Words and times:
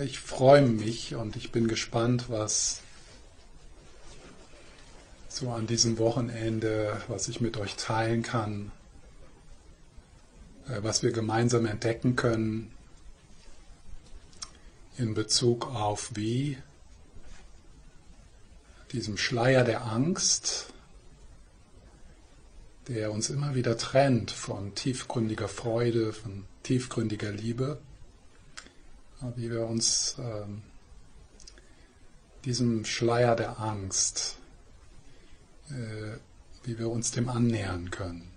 ich 0.00 0.20
freue 0.20 0.62
mich 0.62 1.14
und 1.14 1.36
ich 1.36 1.50
bin 1.52 1.68
gespannt, 1.68 2.26
was 2.28 2.82
so 5.28 5.50
an 5.50 5.66
diesem 5.66 5.98
Wochenende, 5.98 7.00
was 7.08 7.28
ich 7.28 7.40
mit 7.40 7.56
euch 7.56 7.76
teilen 7.76 8.22
kann, 8.22 8.72
äh, 10.68 10.82
was 10.82 11.02
wir 11.02 11.12
gemeinsam 11.12 11.66
entdecken 11.66 12.16
können 12.16 12.72
in 14.96 15.14
Bezug 15.14 15.66
auf 15.66 16.10
wie 16.14 16.58
diesem 18.92 19.16
Schleier 19.16 19.64
der 19.64 19.84
Angst, 19.84 20.72
der 22.88 23.12
uns 23.12 23.30
immer 23.30 23.54
wieder 23.54 23.76
trennt 23.76 24.30
von 24.30 24.74
tiefgründiger 24.74 25.46
Freude, 25.46 26.12
von 26.12 26.46
tiefgründiger 26.62 27.30
Liebe, 27.30 27.78
wie 29.36 29.50
wir 29.50 29.66
uns 29.66 30.16
ähm, 30.18 30.62
diesem 32.44 32.84
Schleier 32.84 33.34
der 33.36 33.58
Angst, 33.58 34.36
äh, 35.70 36.18
wie 36.64 36.78
wir 36.78 36.88
uns 36.88 37.10
dem 37.10 37.28
annähern 37.28 37.90
können. 37.90 38.30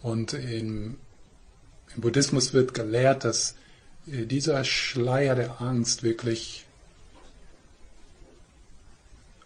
Und 0.00 0.34
im, 0.34 0.98
im 1.94 2.00
Buddhismus 2.00 2.52
wird 2.52 2.74
gelehrt, 2.74 3.24
dass 3.24 3.56
äh, 4.06 4.26
dieser 4.26 4.62
Schleier 4.62 5.34
der 5.34 5.60
Angst 5.60 6.04
wirklich 6.04 6.64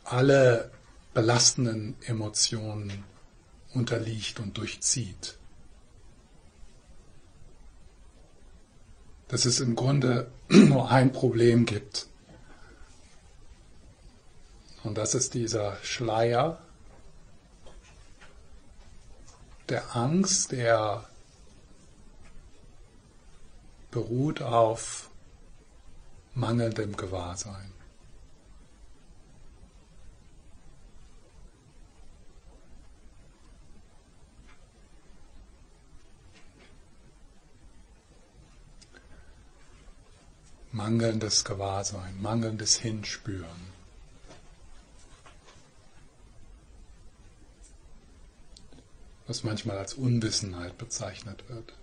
alle 0.05 0.71
belastenden 1.15 1.97
Emotionen 2.03 3.05
unterliegt 3.75 4.41
und 4.41 4.57
durchzieht. 4.57 5.39
Dass 9.29 9.45
es 9.45 9.61
im 9.61 9.77
Grunde 9.77 10.31
nur 10.49 10.91
ein 10.91 11.13
Problem 11.13 11.67
gibt. 11.67 12.09
Und 14.83 14.97
das 14.97 15.15
ist 15.15 15.35
dieser 15.35 15.77
Schleier 15.83 16.59
der 19.71 19.95
Angst, 19.95 20.53
der 20.53 21.09
beruht 23.91 24.43
auf 24.43 25.11
mangelndem 26.35 26.97
Gewahrsein. 26.97 27.73
Mangelndes 40.81 41.45
Gewahrsein, 41.45 42.23
mangelndes 42.23 42.79
Hinspüren. 42.79 43.71
Was 49.27 49.45
manchmal 49.45 49.77
als 49.77 49.93
Unwissenheit 49.93 50.79
bezeichnet 50.79 51.45
wird. 51.51 51.75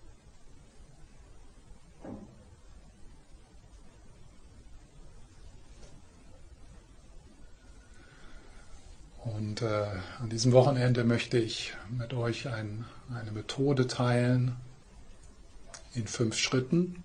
Und 9.24 9.62
äh, 9.62 9.86
an 10.20 10.30
diesem 10.30 10.54
Wochenende 10.54 11.04
möchte 11.04 11.38
ich 11.38 11.74
mit 11.96 12.16
euch 12.16 12.48
ein, 12.48 12.86
eine 13.14 13.32
Methode 13.32 13.86
teilen 13.86 14.56
in 15.94 16.08
fünf 16.08 16.36
Schritten, 16.36 17.04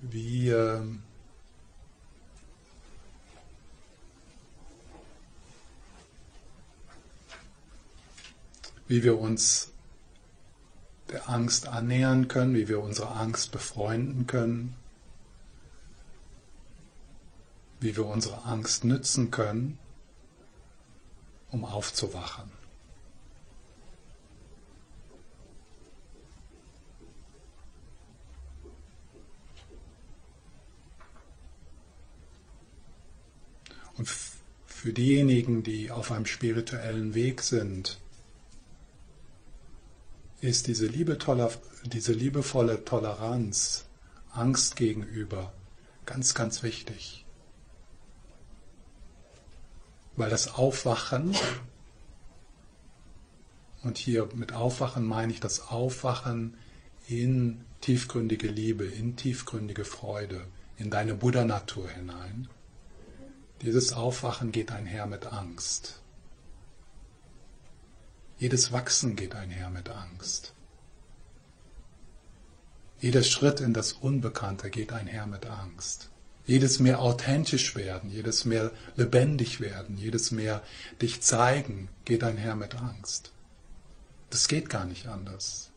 wie 0.00 0.48
ähm, 0.50 1.02
wie 8.86 9.02
wir 9.02 9.18
uns 9.18 9.72
der 11.10 11.28
Angst 11.28 11.68
annähern 11.68 12.28
können, 12.28 12.54
wie 12.54 12.68
wir 12.68 12.80
unsere 12.80 13.10
Angst 13.10 13.52
befreunden 13.52 14.26
können, 14.26 14.74
wie 17.80 17.96
wir 17.96 18.06
unsere 18.06 18.44
Angst 18.44 18.84
nützen 18.84 19.30
können, 19.30 19.78
um 21.50 21.64
aufzuwachen. 21.64 22.57
Und 33.98 34.08
für 34.66 34.92
diejenigen, 34.92 35.64
die 35.64 35.90
auf 35.90 36.12
einem 36.12 36.26
spirituellen 36.26 37.14
Weg 37.14 37.42
sind, 37.42 37.98
ist 40.40 40.68
diese, 40.68 40.88
diese 40.88 42.12
liebevolle 42.12 42.84
Toleranz 42.84 43.86
Angst 44.30 44.76
gegenüber 44.76 45.52
ganz, 46.06 46.34
ganz 46.34 46.62
wichtig. 46.62 47.24
Weil 50.16 50.30
das 50.30 50.54
Aufwachen, 50.54 51.34
und 53.82 53.98
hier 53.98 54.28
mit 54.34 54.52
Aufwachen 54.52 55.04
meine 55.04 55.32
ich 55.32 55.40
das 55.40 55.68
Aufwachen 55.68 56.56
in 57.08 57.64
tiefgründige 57.80 58.48
Liebe, 58.48 58.84
in 58.84 59.16
tiefgründige 59.16 59.84
Freude, 59.84 60.46
in 60.76 60.90
deine 60.90 61.14
Buddha-Natur 61.14 61.88
hinein, 61.88 62.48
dieses 63.62 63.92
Aufwachen 63.92 64.52
geht 64.52 64.70
einher 64.70 65.06
mit 65.06 65.26
Angst. 65.26 66.00
Jedes 68.38 68.70
Wachsen 68.70 69.16
geht 69.16 69.34
einher 69.34 69.68
mit 69.70 69.88
Angst. 69.88 70.54
Jeder 73.00 73.22
Schritt 73.22 73.60
in 73.60 73.74
das 73.74 73.92
Unbekannte 73.92 74.70
geht 74.70 74.92
einher 74.92 75.26
mit 75.26 75.46
Angst. 75.46 76.10
Jedes 76.46 76.78
mehr 76.78 77.00
authentisch 77.00 77.76
werden, 77.76 78.10
jedes 78.10 78.44
mehr 78.44 78.72
lebendig 78.96 79.60
werden, 79.60 79.98
jedes 79.98 80.30
mehr 80.30 80.62
dich 81.02 81.20
zeigen, 81.20 81.88
geht 82.04 82.24
einher 82.24 82.56
mit 82.56 82.74
Angst. 82.76 83.32
Das 84.30 84.48
geht 84.48 84.70
gar 84.70 84.84
nicht 84.84 85.08
anders. 85.08 85.67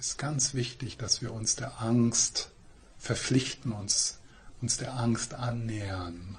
Ist 0.00 0.16
ganz 0.16 0.54
wichtig, 0.54 0.96
dass 0.96 1.20
wir 1.20 1.30
uns 1.30 1.56
der 1.56 1.82
Angst 1.82 2.50
verpflichten, 2.98 3.72
uns, 3.72 4.18
uns 4.62 4.78
der 4.78 4.94
Angst 4.94 5.34
annähern. 5.34 6.38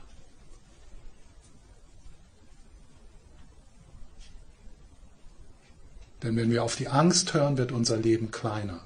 Denn 6.23 6.35
wenn 6.35 6.49
wir 6.49 6.63
auf 6.63 6.75
die 6.75 6.87
Angst 6.87 7.35
hören, 7.35 7.57
wird 7.57 7.71
unser 7.71 7.97
Leben 7.97 8.31
kleiner. 8.31 8.81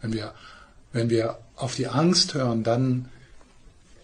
Wenn 0.00 0.12
wir, 0.12 0.32
wenn 0.92 1.10
wir 1.10 1.40
auf 1.56 1.74
die 1.74 1.88
Angst 1.88 2.34
hören, 2.34 2.62
dann 2.62 3.08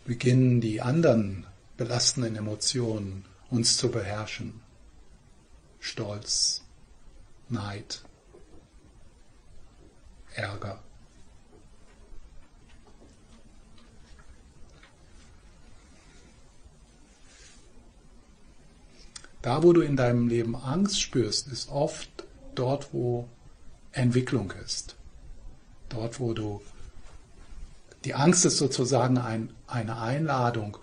beginnen 0.04 0.60
die 0.60 0.80
anderen 0.80 1.46
belastenden 1.76 2.36
Emotionen 2.36 3.24
uns 3.50 3.76
zu 3.76 3.90
beherrschen. 3.90 4.60
Stolz, 5.80 6.62
Neid, 7.48 8.02
Ärger. 10.34 10.82
Da, 19.42 19.64
wo 19.64 19.72
du 19.72 19.80
in 19.80 19.96
deinem 19.96 20.28
Leben 20.28 20.54
Angst 20.54 21.00
spürst, 21.00 21.48
ist 21.48 21.68
oft 21.68 22.08
dort, 22.54 22.94
wo 22.94 23.28
Entwicklung 23.90 24.52
ist. 24.64 24.94
Dort, 25.88 26.20
wo 26.20 26.32
du 26.32 26.62
die 28.04 28.14
Angst 28.14 28.44
ist 28.44 28.58
sozusagen 28.58 29.18
ein, 29.18 29.52
eine 29.66 30.00
Einladung, 30.00 30.78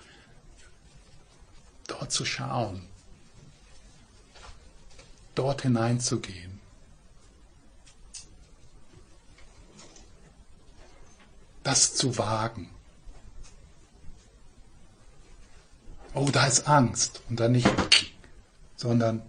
dort 2.00 2.12
zu 2.12 2.26
schauen, 2.26 2.88
dort 5.36 5.64
hineinzugehen. 5.64 6.60
Das 11.64 11.94
zu 11.94 12.18
wagen. 12.18 12.70
Oh, 16.14 16.30
da 16.32 16.48
ist 16.48 16.68
Angst. 16.68 17.22
Und 17.30 17.40
dann 17.40 17.52
nicht 17.52 17.70
sondern 18.76 19.22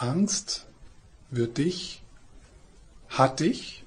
Angst 0.00 0.66
wird 1.28 1.58
dich, 1.58 2.02
hat 3.10 3.40
dich 3.40 3.84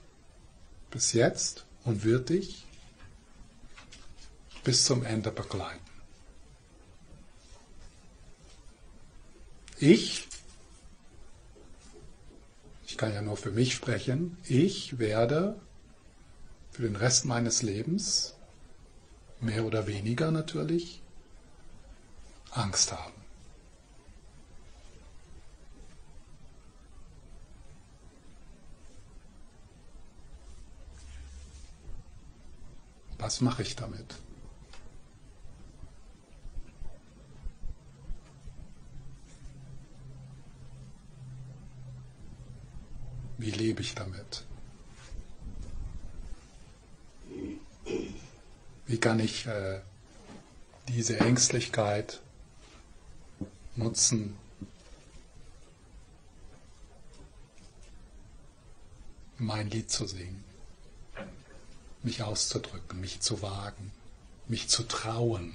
bis 0.92 1.14
jetzt 1.14 1.66
und 1.86 2.04
wird 2.04 2.30
dich 2.30 2.68
bis 4.64 4.86
zum 4.86 5.04
Ende 5.04 5.32
begleiten. 5.32 5.80
Ich, 9.80 10.28
ich 12.86 12.96
kann 12.96 13.12
ja 13.12 13.24
nur 13.24 13.36
für 13.36 13.52
mich 13.52 13.74
sprechen, 13.74 14.38
ich 14.44 15.00
werde 15.00 15.60
für 16.70 16.84
den 16.84 16.96
Rest 16.96 17.26
meines 17.26 17.64
Lebens, 17.64 18.36
mehr 19.42 19.66
oder 19.66 19.88
weniger 19.88 20.30
natürlich, 20.30 21.02
Angst 22.52 22.92
haben. 22.92 23.23
Was 33.24 33.40
mache 33.40 33.62
ich 33.62 33.78
damit? 33.78 34.16
Wie 43.38 43.50
lebe 43.50 43.80
ich 43.80 43.96
damit? 43.96 44.44
Wie 48.88 49.00
kann 49.00 49.22
ich 49.22 49.46
äh, 49.46 49.80
diese 50.90 51.18
Ängstlichkeit 51.22 52.22
nutzen, 53.78 54.36
mein 59.38 59.70
Lied 59.70 59.90
zu 59.90 60.08
singen? 60.08 60.53
Mich 62.04 62.22
auszudrücken, 62.22 63.00
mich 63.00 63.22
zu 63.22 63.42
wagen, 63.42 63.92
mich 64.48 64.68
zu 64.68 64.84
trauen, 64.84 65.54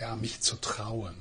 ja, 0.00 0.16
mich 0.16 0.40
zu 0.40 0.56
trauen. 0.56 1.14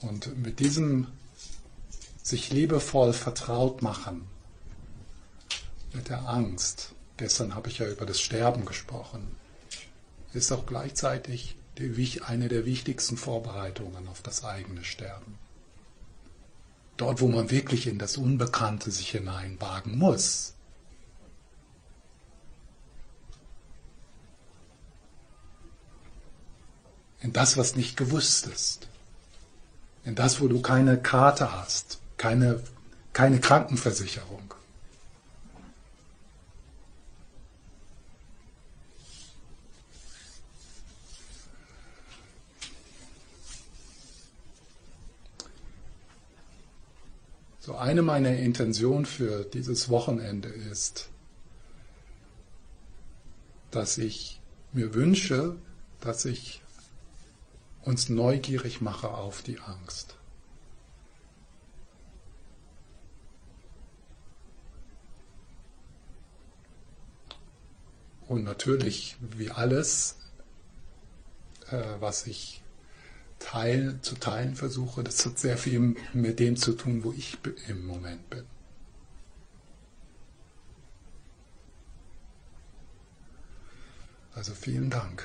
Und 0.00 0.36
mit 0.42 0.60
diesem 0.60 1.06
sich 2.22 2.50
liebevoll 2.50 3.12
vertraut 3.12 3.82
machen, 3.82 4.26
mit 5.92 6.08
der 6.08 6.28
Angst, 6.28 6.94
gestern 7.16 7.54
habe 7.54 7.68
ich 7.68 7.78
ja 7.78 7.88
über 7.88 8.06
das 8.06 8.20
Sterben 8.20 8.64
gesprochen, 8.64 9.36
ist 10.32 10.52
auch 10.52 10.66
gleichzeitig 10.66 11.56
eine 12.26 12.48
der 12.48 12.64
wichtigsten 12.64 13.16
Vorbereitungen 13.16 14.08
auf 14.08 14.22
das 14.22 14.44
eigene 14.44 14.84
Sterben. 14.84 15.38
Dort, 16.96 17.20
wo 17.20 17.28
man 17.28 17.50
wirklich 17.50 17.86
in 17.88 17.98
das 17.98 18.16
Unbekannte 18.16 18.90
sich 18.90 19.10
hineinwagen 19.10 19.98
muss. 19.98 20.54
In 27.20 27.32
das, 27.32 27.56
was 27.56 27.74
nicht 27.74 27.96
gewusst 27.96 28.46
ist. 28.46 28.86
In 30.04 30.14
das, 30.14 30.40
wo 30.40 30.46
du 30.46 30.60
keine 30.60 31.00
Karte 31.00 31.52
hast, 31.52 31.98
keine, 32.16 32.62
keine 33.12 33.40
Krankenversicherung. 33.40 34.54
So 47.64 47.76
eine 47.76 48.02
meiner 48.02 48.36
Intentionen 48.36 49.06
für 49.06 49.42
dieses 49.42 49.88
Wochenende 49.88 50.50
ist, 50.50 51.08
dass 53.70 53.96
ich 53.96 54.38
mir 54.74 54.92
wünsche, 54.92 55.56
dass 56.02 56.26
ich 56.26 56.60
uns 57.80 58.10
neugierig 58.10 58.82
mache 58.82 59.08
auf 59.08 59.40
die 59.40 59.60
Angst. 59.60 60.16
Und 68.28 68.44
natürlich, 68.44 69.16
wie 69.20 69.50
alles, 69.50 70.18
äh, 71.70 71.82
was 71.98 72.26
ich 72.26 72.63
teil, 73.44 73.98
zu 74.00 74.14
teilen 74.16 74.56
versuche, 74.56 75.04
das 75.04 75.24
hat 75.26 75.38
sehr 75.38 75.58
viel 75.58 75.94
mit 76.12 76.40
dem 76.40 76.56
zu 76.56 76.72
tun, 76.72 77.04
wo 77.04 77.12
ich 77.12 77.36
im 77.68 77.86
Moment 77.86 78.30
bin. 78.30 78.44
Also 84.34 84.54
vielen 84.54 84.90
Dank. 84.90 85.24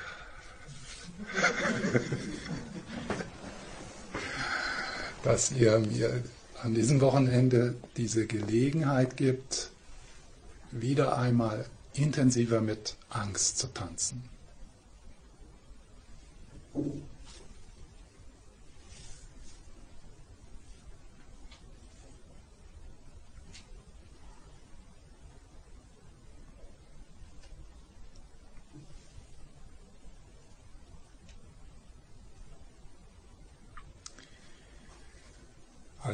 dass 5.22 5.50
ihr 5.52 5.78
mir 5.80 6.22
an 6.62 6.74
diesem 6.74 7.00
Wochenende 7.00 7.74
diese 7.96 8.26
Gelegenheit 8.26 9.16
gibt, 9.16 9.70
wieder 10.70 11.18
einmal 11.18 11.66
intensiver 11.94 12.60
mit 12.60 12.96
Angst 13.08 13.58
zu 13.58 13.66
tanzen. 13.68 14.22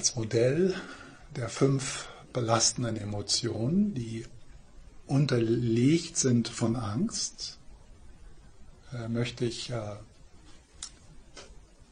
Als 0.06 0.14
Modell 0.14 0.72
der 1.34 1.48
fünf 1.48 2.06
belastenden 2.32 2.96
Emotionen, 2.96 3.92
die 3.92 4.24
unterlegt 5.08 6.16
sind 6.16 6.46
von 6.46 6.76
Angst, 6.76 7.58
äh, 8.92 9.08
möchte 9.08 9.44
ich 9.44 9.70
äh, 9.70 9.96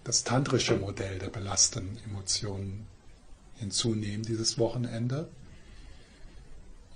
das 0.04 0.22
tantrische 0.22 0.76
Modell 0.76 1.18
der 1.18 1.30
belastenden 1.30 1.98
Emotionen 2.04 2.86
hinzunehmen 3.56 4.24
dieses 4.24 4.58
Wochenende. 4.58 5.28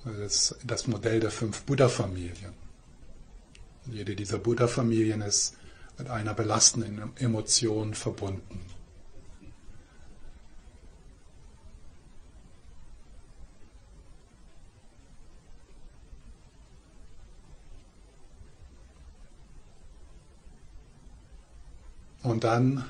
Das, 0.05 0.55
das 0.63 0.87
Modell 0.87 1.19
der 1.19 1.33
fünf 1.33 1.63
Buddha-Familien. 1.63 2.53
Jede 3.91 4.15
dieser 4.15 4.39
Buddha-Familien 4.39 5.23
ist 5.23 5.57
mit 5.99 6.09
einer 6.11 6.35
belastenden 6.35 7.11
Emotion 7.17 7.95
verbunden. 7.95 8.78
Und 22.29 22.45
dann 22.45 22.85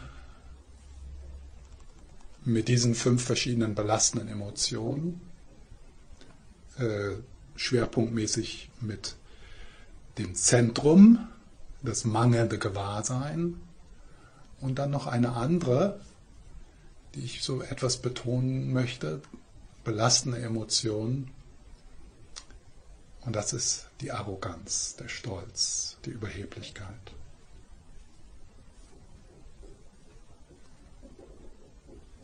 mit 2.45 2.67
diesen 2.67 2.97
fünf 2.97 3.23
verschiedenen 3.23 3.77
belastenden 3.77 4.27
Emotionen, 4.27 5.21
äh, 6.77 7.11
schwerpunktmäßig 7.55 8.69
mit 8.81 9.15
dem 10.19 10.35
Zentrum, 10.35 11.29
das 11.83 12.05
mangelnde 12.05 12.59
Gewahrsein 12.59 13.61
und 14.61 14.81
dann 14.81 14.91
noch 14.91 15.07
eine 15.07 15.35
andere, 15.35 16.01
die 17.15 17.21
ich 17.21 17.45
so 17.45 17.63
etwas 17.63 17.99
betonen 17.99 18.73
möchte, 18.73 19.23
belastende 19.85 20.39
Emotion. 20.39 21.31
Und 23.21 23.37
das 23.37 23.53
ist 23.53 23.87
die 24.01 24.11
Arroganz, 24.11 24.97
der 24.97 25.07
Stolz, 25.07 25.97
die 26.07 26.11
Überheblichkeit. 26.11 27.13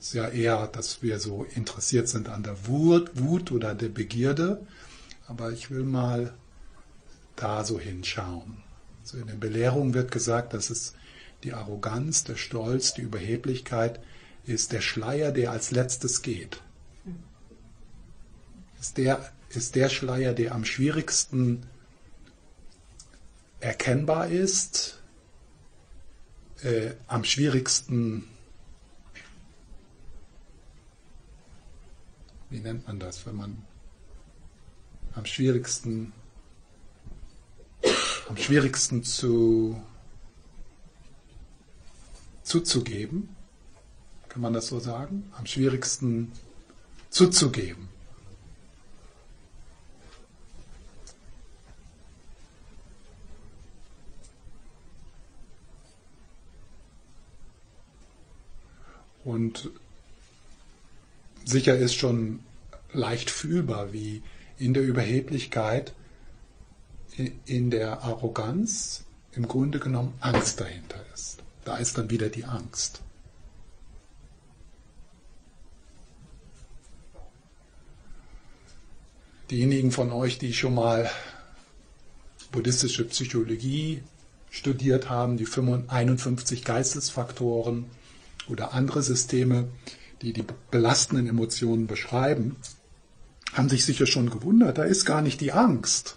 Ist 0.04 0.12
ja 0.12 0.28
eher, 0.28 0.66
dass 0.66 1.02
wir 1.02 1.18
so 1.18 1.44
interessiert 1.54 2.08
sind 2.10 2.28
an 2.28 2.42
der 2.42 2.66
Wut, 2.66 3.10
Wut 3.14 3.50
oder 3.50 3.74
der 3.74 3.88
Begierde. 3.88 4.66
Aber 5.26 5.50
ich 5.50 5.70
will 5.70 5.82
mal 5.82 6.34
da 7.36 7.64
so 7.64 7.80
hinschauen. 7.80 8.58
Also 9.00 9.16
in 9.16 9.28
den 9.28 9.40
Belehrungen 9.40 9.94
wird 9.94 10.12
gesagt, 10.12 10.52
dass 10.52 10.68
es 10.68 10.92
die 11.42 11.54
Arroganz, 11.54 12.22
der 12.22 12.36
Stolz, 12.36 12.92
die 12.92 13.00
Überheblichkeit 13.00 13.98
ist 14.44 14.72
der 14.72 14.82
Schleier, 14.82 15.32
der 15.32 15.52
als 15.52 15.70
letztes 15.70 16.20
geht. 16.20 16.60
Ist 18.78 18.98
der, 18.98 19.32
ist 19.48 19.74
der 19.74 19.88
Schleier, 19.88 20.34
der 20.34 20.54
am 20.54 20.66
schwierigsten 20.66 21.64
erkennbar 23.58 24.28
ist, 24.28 25.00
äh, 26.62 26.90
am 27.06 27.24
schwierigsten 27.24 28.28
wie 32.54 32.60
nennt 32.60 32.86
man 32.86 33.00
das, 33.00 33.26
wenn 33.26 33.34
man 33.34 33.64
am 35.16 35.26
schwierigsten, 35.26 36.12
am 38.28 38.36
schwierigsten 38.36 39.02
zu, 39.02 39.82
zuzugeben, 42.44 43.34
kann 44.28 44.40
man 44.40 44.52
das 44.52 44.68
so 44.68 44.78
sagen? 44.78 45.32
Am 45.36 45.46
schwierigsten 45.46 46.30
zuzugeben. 47.10 47.88
Und 59.24 59.72
sicher 61.44 61.76
ist 61.76 61.94
schon 61.94 62.40
leicht 62.92 63.30
fühlbar, 63.30 63.92
wie 63.92 64.22
in 64.58 64.74
der 64.74 64.82
Überheblichkeit, 64.82 65.94
in 67.46 67.70
der 67.70 68.02
Arroganz 68.02 69.04
im 69.32 69.46
Grunde 69.48 69.78
genommen 69.78 70.14
Angst 70.20 70.60
dahinter 70.60 71.04
ist. 71.12 71.38
Da 71.64 71.76
ist 71.76 71.98
dann 71.98 72.10
wieder 72.10 72.28
die 72.28 72.44
Angst. 72.44 73.02
Diejenigen 79.50 79.92
von 79.92 80.10
euch, 80.10 80.38
die 80.38 80.54
schon 80.54 80.74
mal 80.74 81.10
buddhistische 82.50 83.04
Psychologie 83.04 84.02
studiert 84.50 85.10
haben, 85.10 85.36
die 85.36 85.46
51 85.88 86.64
Geistesfaktoren 86.64 87.86
oder 88.48 88.72
andere 88.72 89.02
Systeme, 89.02 89.68
die 90.24 90.32
die 90.32 90.44
belastenden 90.70 91.28
Emotionen 91.28 91.86
beschreiben, 91.86 92.56
haben 93.52 93.68
sich 93.68 93.84
sicher 93.84 94.06
schon 94.06 94.30
gewundert, 94.30 94.78
da 94.78 94.84
ist 94.84 95.04
gar 95.04 95.22
nicht 95.22 95.40
die 95.40 95.52
Angst. 95.52 96.16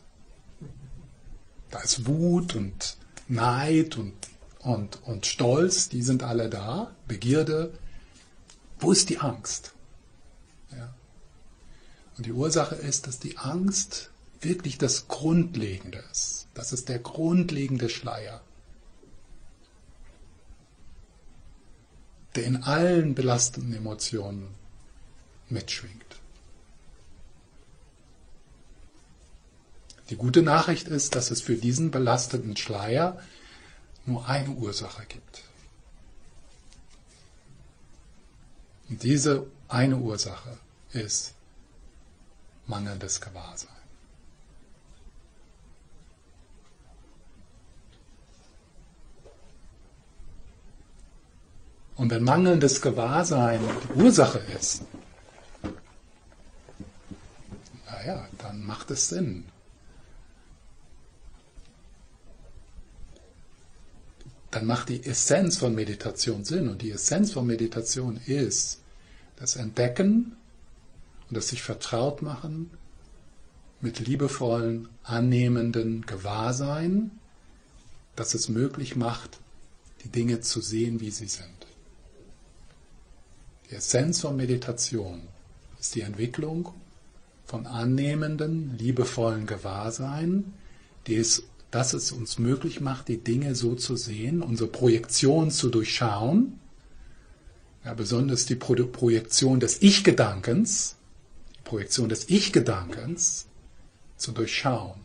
Da 1.70 1.80
ist 1.80 2.08
Wut 2.08 2.56
und 2.56 2.98
Neid 3.28 3.98
und, 3.98 4.14
und, 4.60 5.04
und 5.04 5.26
Stolz, 5.26 5.90
die 5.90 6.02
sind 6.02 6.24
alle 6.24 6.50
da, 6.50 6.96
Begierde. 7.08 7.74
Wo 8.80 8.92
ist 8.92 9.10
die 9.10 9.20
Angst? 9.20 9.74
Ja. 10.72 10.94
Und 12.18 12.26
die 12.26 12.32
Ursache 12.32 12.76
ist, 12.76 13.08
dass 13.08 13.20
die 13.20 13.38
Angst 13.38 14.12
wirklich 14.42 14.78
das 14.78 15.08
Grundlegende 15.08 16.04
ist. 16.12 16.48
Das 16.54 16.72
ist 16.74 16.90
der 16.90 17.00
grundlegende 17.00 17.90
Schleier. 17.90 18.42
Der 22.36 22.46
in 22.46 22.64
allen 22.64 23.16
belastenden 23.16 23.74
Emotionen 23.74 24.54
mitschwingt. 25.50 26.04
Die 30.10 30.16
gute 30.16 30.42
Nachricht 30.42 30.88
ist, 30.88 31.16
dass 31.16 31.32
es 31.32 31.42
für 31.42 31.56
diesen 31.56 31.92
belasteten 31.92 32.56
Schleier 32.56 33.20
nur 34.06 34.28
eine 34.28 34.50
Ursache 34.52 35.06
gibt. 35.08 35.44
Und 38.90 39.04
diese 39.04 39.48
eine 39.68 39.98
Ursache 39.98 40.58
ist 40.94 41.34
mangelndes 42.68 43.20
Gewahrsein. 43.20 43.77
Und 51.98 52.12
wenn 52.12 52.24
mangelndes 52.24 52.82
Gewahrsein 52.82 53.60
die 53.84 54.02
Ursache 54.02 54.40
ist, 54.58 54.84
naja, 57.88 58.28
dann 58.38 58.64
macht 58.64 58.92
es 58.92 59.10
Sinn. 59.10 59.46
Dann 64.52 64.66
macht 64.66 64.90
die 64.90 65.04
Essenz 65.04 65.58
von 65.58 65.74
Meditation 65.74 66.46
Sinn. 66.46 66.70
Und 66.70 66.82
die 66.84 66.92
Essenz 66.92 67.34
von 67.34 67.46
Meditation 67.46 68.22
ist 68.26 68.80
das 69.36 69.56
Entdecken 69.56 70.38
und 71.30 71.36
das 71.36 71.50
sich 71.50 71.64
vertraut 71.64 72.22
machen 72.22 72.72
mit 73.82 74.00
liebevollen, 74.00 74.88
annehmenden 75.04 76.06
Gewahrsein, 76.06 77.12
das 78.16 78.34
es 78.34 78.50
möglich 78.50 78.96
macht, 78.96 79.40
die 80.04 80.10
Dinge 80.10 80.42
zu 80.42 80.62
sehen, 80.62 81.00
wie 81.00 81.12
sie 81.12 81.28
sind. 81.28 81.57
Die 83.70 83.76
Essenz 83.76 84.22
von 84.22 84.38
Meditation 84.38 85.24
ist 85.80 85.96
die 85.96 86.02
Entwicklung 86.02 86.70
von 87.46 87.66
annehmenden, 87.66 88.78
liebevollen 88.78 89.46
Gewahrsein, 89.46 90.54
es, 91.16 91.44
dass 91.72 91.94
es 91.94 92.12
uns 92.12 92.40
möglich 92.40 92.82
macht, 92.82 93.08
die 93.08 93.18
Dinge 93.18 93.56
so 93.56 93.76
zu 93.76 93.96
sehen, 93.96 94.42
unsere 94.42 94.70
Projektion 94.70 95.52
zu 95.52 95.70
durchschauen, 95.70 96.60
ja, 97.84 97.94
besonders 97.94 98.46
die 98.46 98.56
Pro 98.56 98.74
Projektion 98.74 99.60
des 99.60 99.82
Ich-Gedankens, 99.82 100.96
die 101.58 101.64
Projektion 101.64 102.10
des 102.10 102.30
Ich-Gedankens 102.30 103.48
zu 104.18 104.32
durchschauen. 104.32 105.00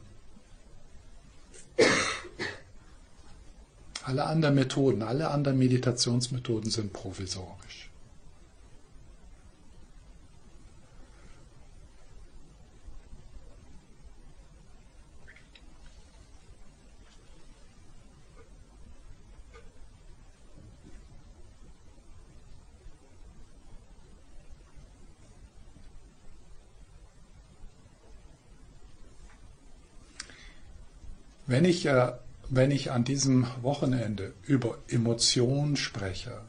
Alle 4.04 4.24
anderen 4.24 4.56
Methoden, 4.56 5.02
alle 5.02 5.30
anderen 5.30 5.58
Meditationsmethoden 5.58 6.70
sind 6.70 6.92
provisorisch. 6.92 7.81
Wenn 31.52 31.66
ich, 31.66 31.84
äh, 31.84 32.12
wenn 32.48 32.70
ich 32.70 32.92
an 32.92 33.04
diesem 33.04 33.46
Wochenende 33.60 34.32
über 34.44 34.78
Emotionen 34.88 35.76
spreche, 35.76 36.40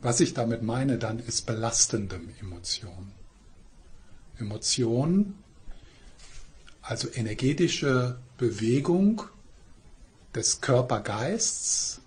was 0.00 0.20
ich 0.20 0.34
damit 0.34 0.62
meine 0.62 0.96
dann 0.96 1.18
ist 1.18 1.44
belastendem 1.46 2.32
Emotion. 2.40 3.10
Emotion, 4.38 5.34
also 6.82 7.08
energetische 7.12 8.20
Bewegung 8.36 9.22
des 10.36 10.60
Körpergeists, 10.60 12.00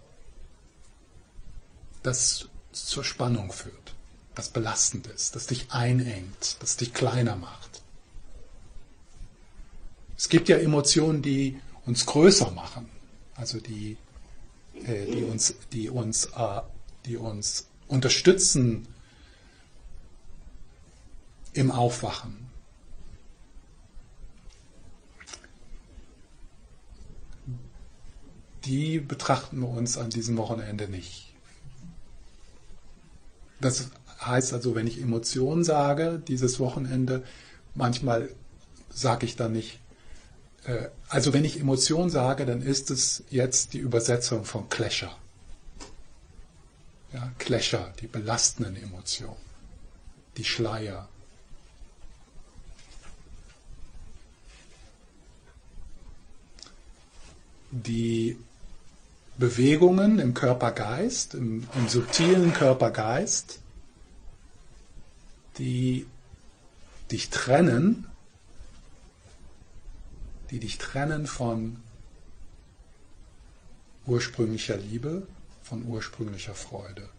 das 2.02 2.48
zur 2.72 3.04
Spannung 3.04 3.52
führt, 3.52 3.94
das 4.36 4.48
belastend 4.48 5.08
ist, 5.08 5.36
das 5.36 5.48
dich 5.48 5.74
einengt, 5.74 6.56
das 6.62 6.78
dich 6.78 6.94
kleiner 6.94 7.36
macht. 7.36 7.81
Es 10.22 10.30
gibt 10.30 10.50
ja 10.50 10.58
Emotionen, 10.58 11.24
die 11.24 11.60
uns 11.88 12.06
größer 12.06 12.52
machen, 12.52 12.88
also 13.34 13.60
die, 13.60 13.98
äh, 14.86 15.08
die 15.08 15.24
uns, 15.24 15.56
die 15.74 15.90
uns, 15.90 16.26
äh, 16.26 16.62
die 17.08 17.18
uns 17.18 17.66
unterstützen 17.88 18.88
im 21.54 21.72
Aufwachen. 21.72 22.52
Die 28.66 29.00
betrachten 29.00 29.62
wir 29.62 29.70
uns 29.70 29.98
an 29.98 30.12
diesem 30.12 30.38
Wochenende 30.38 30.88
nicht. 30.88 31.34
Das 33.60 33.90
heißt 34.24 34.54
also, 34.54 34.76
wenn 34.76 34.86
ich 34.86 35.02
Emotionen 35.02 35.64
sage, 35.64 36.22
dieses 36.28 36.60
Wochenende, 36.60 37.24
manchmal 37.74 38.30
sage 38.92 39.26
ich 39.26 39.36
dann 39.36 39.54
nicht, 39.54 39.80
also 41.10 41.34
wenn 41.34 41.44
ich 41.44 41.60
Emotion 41.60 42.10
sage, 42.10 42.46
dann 42.46 42.62
ist 42.62 42.92
es 42.92 43.24
jetzt 43.30 43.74
die 43.74 43.80
Übersetzung 43.80 44.46
von 44.46 44.70
Clasher. 44.70 45.16
Ja, 47.14 47.32
Klescher, 47.40 47.94
die 48.00 48.08
belastenden 48.08 48.76
Emotionen, 48.76 49.36
die 50.38 50.46
Schleier. 50.46 51.10
Die 57.72 58.38
Bewegungen 59.38 60.20
im 60.20 60.34
Körpergeist, 60.34 61.34
im, 61.34 61.68
im 61.76 61.88
subtilen 61.90 62.54
Körpergeist, 62.54 63.60
die 65.58 66.06
dich 67.12 67.30
trennen, 67.30 68.11
die 70.52 70.60
dich 70.60 70.78
trennen 70.78 71.26
von 71.26 71.78
ursprünglicher 74.06 74.78
Liebe, 74.78 75.26
von 75.64 75.86
ursprünglicher 75.86 76.54
Freude. 76.54 77.10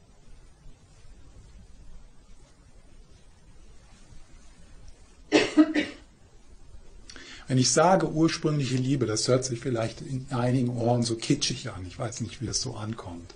Wenn 7.48 7.58
ich 7.58 7.70
sage 7.70 8.10
ursprüngliche 8.10 8.76
Liebe, 8.76 9.04
das 9.06 9.28
hört 9.28 9.44
sich 9.44 9.60
vielleicht 9.60 10.00
in 10.00 10.26
einigen 10.30 10.70
Ohren 10.70 11.02
so 11.02 11.16
kitschig 11.16 11.70
an. 11.70 11.84
Ich 11.86 11.98
weiß 11.98 12.20
nicht, 12.22 12.40
wie 12.40 12.46
das 12.46 12.62
so 12.62 12.76
ankommt. 12.76 13.34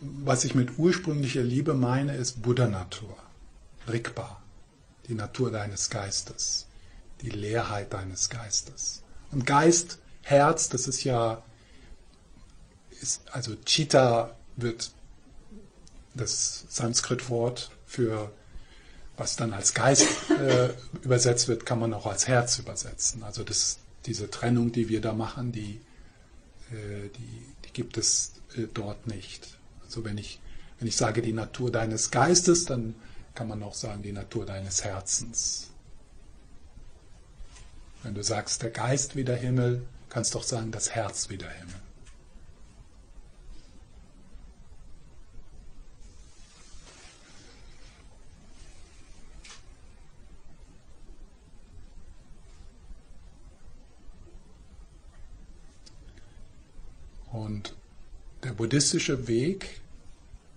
Was 0.00 0.44
ich 0.44 0.54
mit 0.54 0.78
ursprünglicher 0.78 1.42
Liebe 1.42 1.74
meine, 1.74 2.16
ist 2.16 2.40
Buddha-Natur, 2.40 3.16
Rigpa, 3.88 4.40
die 5.08 5.14
Natur 5.14 5.50
deines 5.50 5.90
Geistes, 5.90 6.67
die 7.22 7.30
Leerheit 7.30 7.92
deines 7.92 8.28
Geistes. 8.30 9.02
Und 9.30 9.46
Geist, 9.46 9.98
Herz, 10.22 10.68
das 10.68 10.86
ist 10.86 11.04
ja, 11.04 11.42
ist, 13.00 13.22
also 13.32 13.54
Chitta 13.64 14.36
wird 14.56 14.90
das 16.14 16.64
Sanskrit-Wort 16.68 17.70
für 17.86 18.32
was 19.16 19.36
dann 19.36 19.52
als 19.52 19.74
Geist 19.74 20.06
äh, 20.30 20.70
übersetzt 21.02 21.48
wird, 21.48 21.66
kann 21.66 21.80
man 21.80 21.92
auch 21.92 22.06
als 22.06 22.28
Herz 22.28 22.58
übersetzen. 22.58 23.24
Also 23.24 23.42
das, 23.42 23.78
diese 24.06 24.30
Trennung, 24.30 24.70
die 24.70 24.88
wir 24.88 25.00
da 25.00 25.12
machen, 25.12 25.50
die, 25.50 25.80
äh, 26.70 27.08
die, 27.16 27.44
die, 27.64 27.72
gibt 27.72 27.96
es 27.96 28.34
äh, 28.56 28.66
dort 28.72 29.08
nicht. 29.08 29.48
Also 29.84 30.04
wenn 30.04 30.18
ich, 30.18 30.40
wenn 30.78 30.86
ich 30.86 30.96
sage 30.96 31.20
die 31.20 31.32
Natur 31.32 31.72
deines 31.72 32.12
Geistes, 32.12 32.64
dann 32.64 32.94
kann 33.34 33.48
man 33.48 33.62
auch 33.62 33.74
sagen 33.74 34.02
die 34.02 34.12
Natur 34.12 34.46
deines 34.46 34.84
Herzens. 34.84 35.70
Wenn 38.02 38.14
du 38.14 38.22
sagst 38.22 38.62
der 38.62 38.70
Geist 38.70 39.16
wie 39.16 39.24
der 39.24 39.36
Himmel, 39.36 39.86
kannst 40.08 40.34
du 40.34 40.38
auch 40.38 40.42
sagen 40.42 40.70
das 40.70 40.90
Herz 40.90 41.28
wie 41.30 41.36
der 41.36 41.50
Himmel. 41.50 41.74
Und 57.32 57.76
der 58.42 58.52
buddhistische 58.52 59.28
Weg 59.28 59.80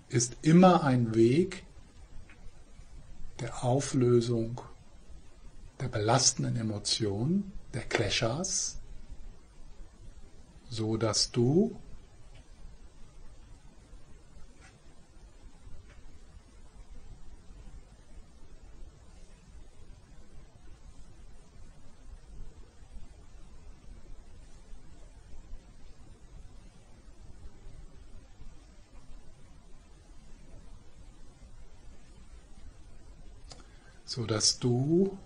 ist 0.09 0.37
immer 0.41 0.83
ein 0.83 1.15
Weg 1.15 1.63
der 3.39 3.63
Auflösung 3.63 4.61
der 5.81 5.87
belastenden 5.87 6.57
Emotionen, 6.57 7.51
der 7.73 7.81
Kleshas, 7.81 8.79
so 10.69 10.95
dass 10.95 11.31
du 11.31 11.75
so 34.05 34.25
dass 34.25 34.59
du 34.59 35.17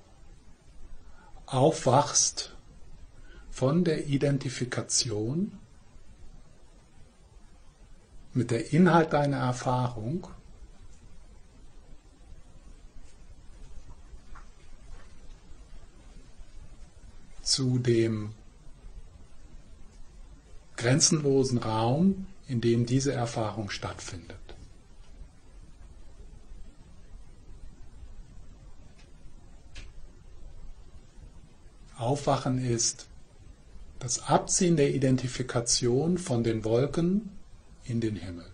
aufwachst 1.45 2.55
von 3.51 3.83
der 3.83 4.07
Identifikation 4.07 5.57
mit 8.33 8.51
der 8.51 8.73
Inhalt 8.73 9.13
deiner 9.13 9.37
Erfahrung 9.37 10.27
zu 17.41 17.79
dem 17.79 18.33
grenzenlosen 20.75 21.59
Raum, 21.59 22.27
in 22.47 22.59
dem 22.59 22.85
diese 22.85 23.13
Erfahrung 23.13 23.69
stattfindet. 23.69 24.54
Aufwachen 32.05 32.63
ist 32.63 33.07
das 33.97 34.27
Abziehen 34.27 34.77
der 34.77 34.93
Identifikation 34.93 36.19
von 36.19 36.43
den 36.43 36.63
Wolken 36.63 37.31
in 37.83 37.99
den 37.99 38.15
Himmel. 38.15 38.45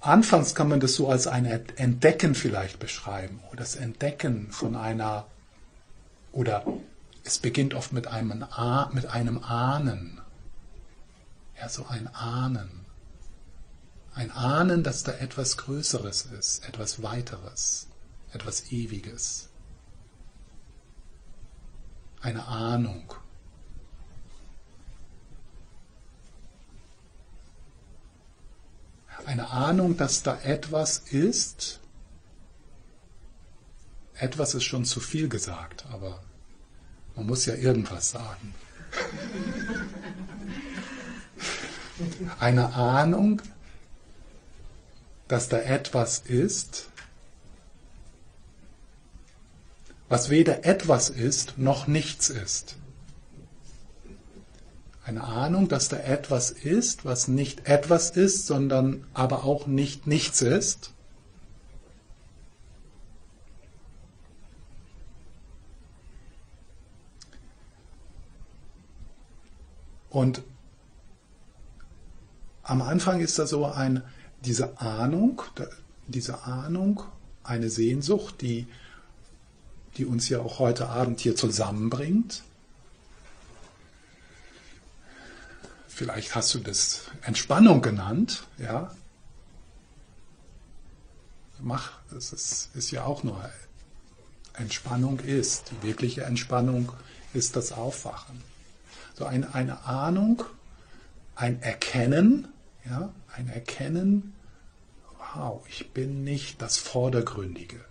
Anfangs 0.00 0.56
kann 0.56 0.68
man 0.68 0.80
das 0.80 0.94
so 0.94 1.08
als 1.08 1.28
ein 1.28 1.46
Entdecken 1.46 2.34
vielleicht 2.34 2.80
beschreiben, 2.80 3.40
oder 3.48 3.58
das 3.58 3.76
Entdecken 3.76 4.50
von 4.50 4.74
einer, 4.74 5.26
oder 6.32 6.64
es 7.22 7.38
beginnt 7.38 7.74
oft 7.74 7.92
mit 7.92 8.08
einem, 8.08 8.44
mit 8.92 9.06
einem 9.06 9.38
Ahnen 9.42 10.20
ja, 11.58 11.68
so 11.68 11.86
ein 11.86 12.08
Ahnen. 12.14 12.84
Ein 14.14 14.30
Ahnen, 14.30 14.82
dass 14.82 15.02
da 15.02 15.12
etwas 15.12 15.56
Größeres 15.58 16.26
ist, 16.26 16.66
etwas 16.66 17.02
Weiteres, 17.02 17.88
etwas 18.32 18.70
Ewiges. 18.72 19.50
Eine 22.20 22.46
Ahnung. 22.46 23.14
Eine 29.26 29.50
Ahnung, 29.50 29.96
dass 29.96 30.22
da 30.22 30.38
etwas 30.40 30.98
ist. 30.98 31.80
Etwas 34.14 34.54
ist 34.54 34.64
schon 34.64 34.84
zu 34.84 35.00
viel 35.00 35.28
gesagt, 35.28 35.84
aber 35.92 36.22
man 37.16 37.26
muss 37.26 37.44
ja 37.44 37.54
irgendwas 37.54 38.10
sagen 38.10 38.54
eine 42.38 42.74
Ahnung, 42.74 43.42
dass 45.28 45.48
da 45.48 45.58
etwas 45.58 46.20
ist, 46.20 46.88
was 50.08 50.30
weder 50.30 50.64
etwas 50.64 51.10
ist 51.10 51.58
noch 51.58 51.86
nichts 51.86 52.28
ist. 52.28 52.76
Eine 55.04 55.24
Ahnung, 55.24 55.68
dass 55.68 55.88
da 55.88 55.98
etwas 55.98 56.50
ist, 56.50 57.04
was 57.04 57.28
nicht 57.28 57.68
etwas 57.68 58.10
ist, 58.10 58.46
sondern 58.46 59.06
aber 59.14 59.44
auch 59.44 59.66
nicht 59.66 60.06
nichts 60.06 60.42
ist. 60.42 60.92
Und 70.10 70.42
am 72.66 72.82
Anfang 72.82 73.20
ist 73.20 73.38
da 73.38 73.46
so 73.46 73.66
ein, 73.66 74.02
diese 74.44 74.80
Ahnung, 74.80 75.42
diese 76.08 76.44
Ahnung, 76.44 77.02
eine 77.44 77.70
Sehnsucht, 77.70 78.40
die, 78.40 78.66
die 79.96 80.04
uns 80.04 80.28
ja 80.28 80.40
auch 80.40 80.58
heute 80.58 80.88
Abend 80.88 81.20
hier 81.20 81.36
zusammenbringt. 81.36 82.42
Vielleicht 85.86 86.34
hast 86.34 86.52
du 86.54 86.58
das 86.58 87.02
Entspannung 87.22 87.82
genannt, 87.82 88.44
ja. 88.58 88.90
Mach, 91.60 91.92
das 92.10 92.32
ist, 92.32 92.70
ist 92.74 92.90
ja 92.90 93.04
auch 93.04 93.22
nur 93.22 93.48
Entspannung 94.54 95.20
ist. 95.20 95.70
Die 95.70 95.86
wirkliche 95.86 96.24
Entspannung 96.24 96.92
ist 97.32 97.56
das 97.56 97.72
Aufwachen. 97.72 98.42
So 99.16 99.24
eine, 99.24 99.54
eine 99.54 99.86
Ahnung, 99.86 100.42
ein 101.34 101.62
Erkennen, 101.62 102.48
ja, 102.88 103.12
ein 103.34 103.48
Erkennen, 103.48 104.34
wow, 105.34 105.64
ich 105.68 105.90
bin 105.92 106.24
nicht 106.24 106.62
das 106.62 106.78
Vordergründige. 106.78 107.84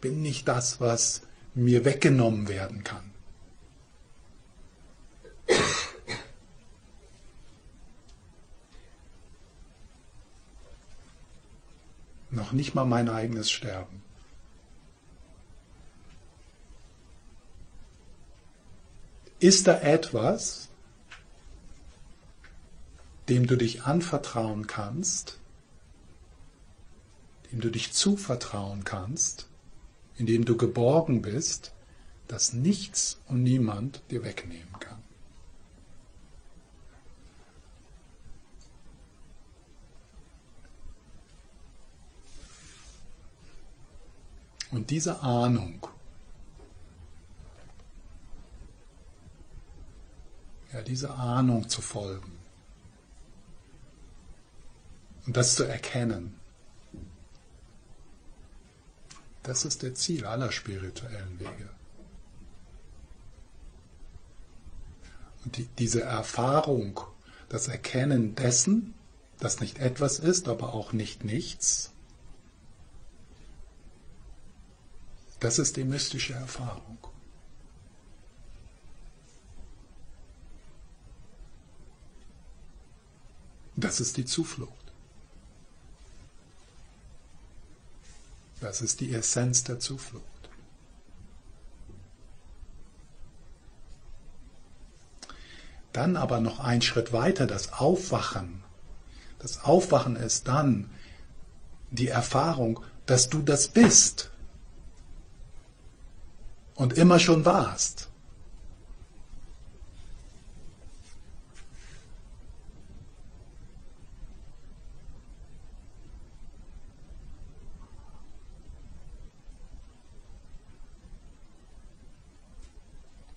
bin 0.00 0.22
nicht 0.22 0.48
das, 0.48 0.80
was 0.80 1.22
mir 1.54 1.84
weggenommen 1.84 2.48
werden 2.48 2.84
kann. 2.84 3.10
Noch 12.30 12.52
nicht 12.52 12.74
mal 12.74 12.84
mein 12.84 13.08
eigenes 13.08 13.50
Sterben. 13.50 14.02
Ist 19.40 19.66
da 19.66 19.80
etwas, 19.80 20.69
dem 23.30 23.46
du 23.46 23.56
dich 23.56 23.84
anvertrauen 23.84 24.66
kannst, 24.66 25.38
dem 27.52 27.60
du 27.60 27.70
dich 27.70 27.92
zuvertrauen 27.92 28.82
kannst, 28.82 29.48
in 30.16 30.26
dem 30.26 30.44
du 30.44 30.56
geborgen 30.56 31.22
bist, 31.22 31.72
das 32.26 32.52
nichts 32.52 33.20
und 33.28 33.44
niemand 33.44 34.02
dir 34.10 34.24
wegnehmen 34.24 34.72
kann. 34.80 35.00
Und 44.72 44.90
diese 44.90 45.20
Ahnung, 45.20 45.86
ja, 50.72 50.82
diese 50.82 51.10
Ahnung 51.10 51.68
zu 51.68 51.80
folgen 51.80 52.39
und 55.26 55.36
das 55.36 55.54
zu 55.54 55.64
erkennen, 55.64 56.38
das 59.42 59.64
ist 59.64 59.82
der 59.82 59.94
Ziel 59.94 60.26
aller 60.26 60.52
spirituellen 60.52 61.40
Wege. 61.40 61.70
Und 65.44 65.56
die, 65.56 65.66
diese 65.78 66.02
Erfahrung, 66.02 67.00
das 67.48 67.68
Erkennen 67.68 68.34
dessen, 68.34 68.94
dass 69.38 69.60
nicht 69.60 69.78
etwas 69.78 70.18
ist, 70.18 70.48
aber 70.48 70.74
auch 70.74 70.92
nicht 70.92 71.24
nichts, 71.24 71.92
das 75.40 75.58
ist 75.58 75.78
die 75.78 75.84
mystische 75.84 76.34
Erfahrung. 76.34 76.98
Das 83.74 83.98
ist 84.00 84.18
die 84.18 84.26
Zuflucht. 84.26 84.79
Das 88.60 88.82
ist 88.82 89.00
die 89.00 89.12
Essenz 89.14 89.64
der 89.64 89.78
Zuflucht. 89.78 90.24
Dann 95.92 96.16
aber 96.16 96.40
noch 96.40 96.60
ein 96.60 96.82
Schritt 96.82 97.12
weiter, 97.12 97.46
das 97.46 97.72
Aufwachen. 97.72 98.62
Das 99.38 99.64
Aufwachen 99.64 100.16
ist 100.16 100.46
dann 100.46 100.90
die 101.90 102.08
Erfahrung, 102.08 102.80
dass 103.06 103.28
du 103.28 103.42
das 103.42 103.68
bist 103.68 104.30
und 106.74 106.92
immer 106.92 107.18
schon 107.18 107.44
warst. 107.44 108.08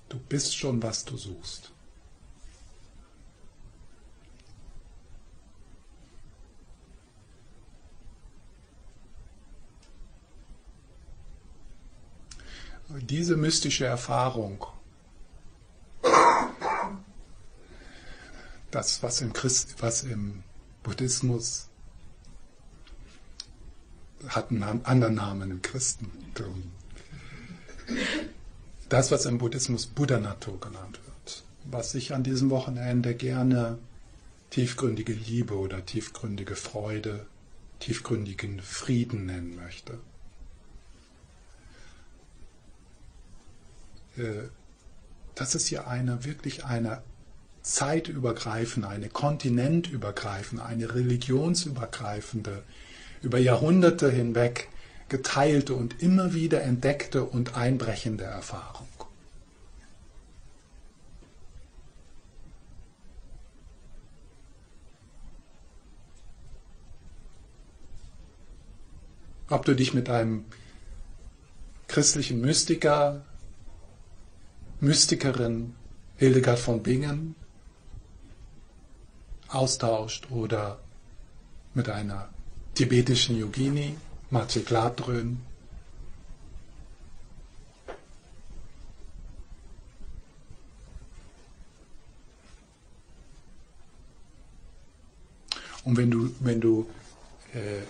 Du 0.10 0.20
bist 0.34 0.58
schon, 0.58 0.82
was 0.82 1.06
du 1.06 1.16
suchst. 1.16 1.72
Diese 12.90 13.38
mystische 13.38 13.86
Erfahrung, 13.86 14.66
das, 18.72 19.04
was 19.04 19.22
im, 19.22 19.34
Christ, 19.34 19.76
was 19.84 20.02
im 20.02 20.42
Buddhismus 20.82 21.70
hat 24.30 24.50
einen 24.50 24.64
anderen 24.64 25.14
Namen 25.14 25.52
im 25.52 25.62
Christentum 25.62 26.72
das, 28.94 29.10
was 29.10 29.26
im 29.26 29.40
Buddhismus 29.40 29.88
Buddha-Natur 29.88 30.60
genannt 30.60 31.00
wird, 31.04 31.44
was 31.64 31.96
ich 31.96 32.14
an 32.14 32.22
diesem 32.22 32.52
Wochenende 32.52 33.16
gerne 33.16 33.80
tiefgründige 34.52 35.14
Liebe 35.14 35.58
oder 35.58 35.84
tiefgründige 35.84 36.56
Freude, 36.56 37.26
tiefgründigen 37.80 38.62
Frieden 38.62 39.26
nennen 39.26 39.56
möchte. 39.56 39.98
Äh, 44.16 44.50
das 45.34 45.56
ist 45.56 45.72
ja 45.72 45.88
eine 45.88 46.24
wirklich 46.24 46.64
eine 46.64 47.02
zeitübergreifende, 47.64 48.88
eine 48.90 49.10
kontinentübergreifende, 49.10 50.64
eine 50.64 50.94
religionsübergreifende, 50.94 52.62
über 53.24 53.40
Jahrhunderte 53.40 54.12
hinweg 54.12 54.70
geteilte 55.14 55.76
und 55.76 56.02
immer 56.02 56.34
wieder 56.34 56.64
entdeckte 56.64 57.24
und 57.24 57.56
einbrechende 57.56 58.24
Erfahrung. 58.24 58.88
Ob 69.50 69.64
du 69.66 69.76
dich 69.76 69.94
mit 69.94 70.10
einem 70.10 70.46
christlichen 71.88 72.42
Mystiker, 72.42 73.24
Mystikerin 74.80 75.76
Hildegard 76.18 76.58
von 76.58 76.82
Bingen 76.82 77.36
austauscht 79.48 80.32
oder 80.32 80.80
mit 81.76 81.88
einer 81.88 82.30
tibetischen 82.74 83.38
Yogini 83.38 83.96
Macie 84.34 84.64
Gladrön. 84.64 85.38
Und 95.84 95.98
wenn 95.98 96.10
du, 96.10 96.34
wenn 96.40 96.60
du 96.62 96.90
äh, 97.54 97.84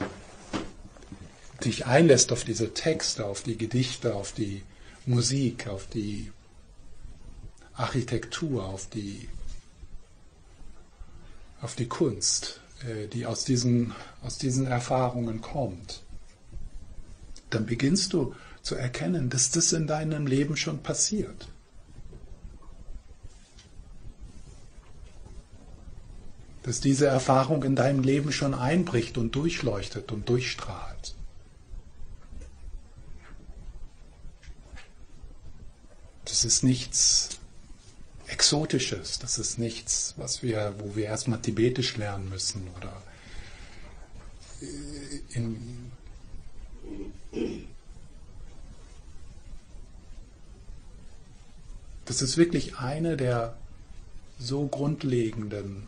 dich 1.64 1.86
einlässt 1.86 2.34
auf 2.34 2.44
diese 2.44 2.74
Texte, 2.74 3.26
auf 3.26 3.44
die 3.44 3.58
Gedichte, 3.58 4.14
auf 4.14 4.34
die 4.34 4.64
Musik, 5.06 5.68
auf 5.68 5.88
die 5.88 6.30
Architektur, 7.74 8.66
auf 8.66 8.90
die, 8.90 9.30
auf 11.62 11.76
die 11.76 11.88
Kunst, 11.88 12.60
äh, 12.86 13.08
die 13.08 13.26
aus 13.26 13.46
diesen, 13.46 13.96
aus 14.22 14.38
diesen 14.38 14.68
Erfahrungen 14.68 15.40
kommt, 15.40 16.03
dann 17.54 17.66
beginnst 17.66 18.14
du 18.14 18.34
zu 18.62 18.76
erkennen, 18.76 19.30
dass 19.30 19.52
das 19.52 19.74
in 19.74 19.88
deinem 19.88 20.26
Leben 20.26 20.56
schon 20.56 20.82
passiert. 20.82 21.48
Dass 26.64 26.80
diese 26.80 27.08
Erfahrung 27.08 27.64
in 27.64 27.76
deinem 27.76 28.04
Leben 28.04 28.32
schon 28.32 28.54
einbricht 28.54 29.18
und 29.18 29.36
durchleuchtet 29.36 30.12
und 30.12 30.30
durchstrahlt. 30.30 31.16
Das 36.26 36.46
ist 36.46 36.64
nichts 36.64 37.30
Exotisches, 38.28 39.20
das 39.20 39.38
ist 39.38 39.60
nichts, 39.60 40.16
was 40.18 40.42
wir, 40.42 40.74
wo 40.80 40.96
wir 40.96 41.06
erstmal 41.06 41.40
Tibetisch 41.40 41.98
lernen 41.98 42.30
müssen 42.30 42.68
oder 42.78 42.92
in 45.34 45.92
das 52.06 52.22
ist 52.22 52.38
wirklich 52.38 52.78
eine 52.78 53.18
der 53.18 53.58
so 54.40 54.68
grundlegenden 54.68 55.88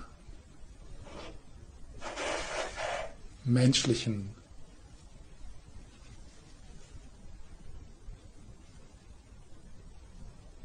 menschlichen 3.43 4.29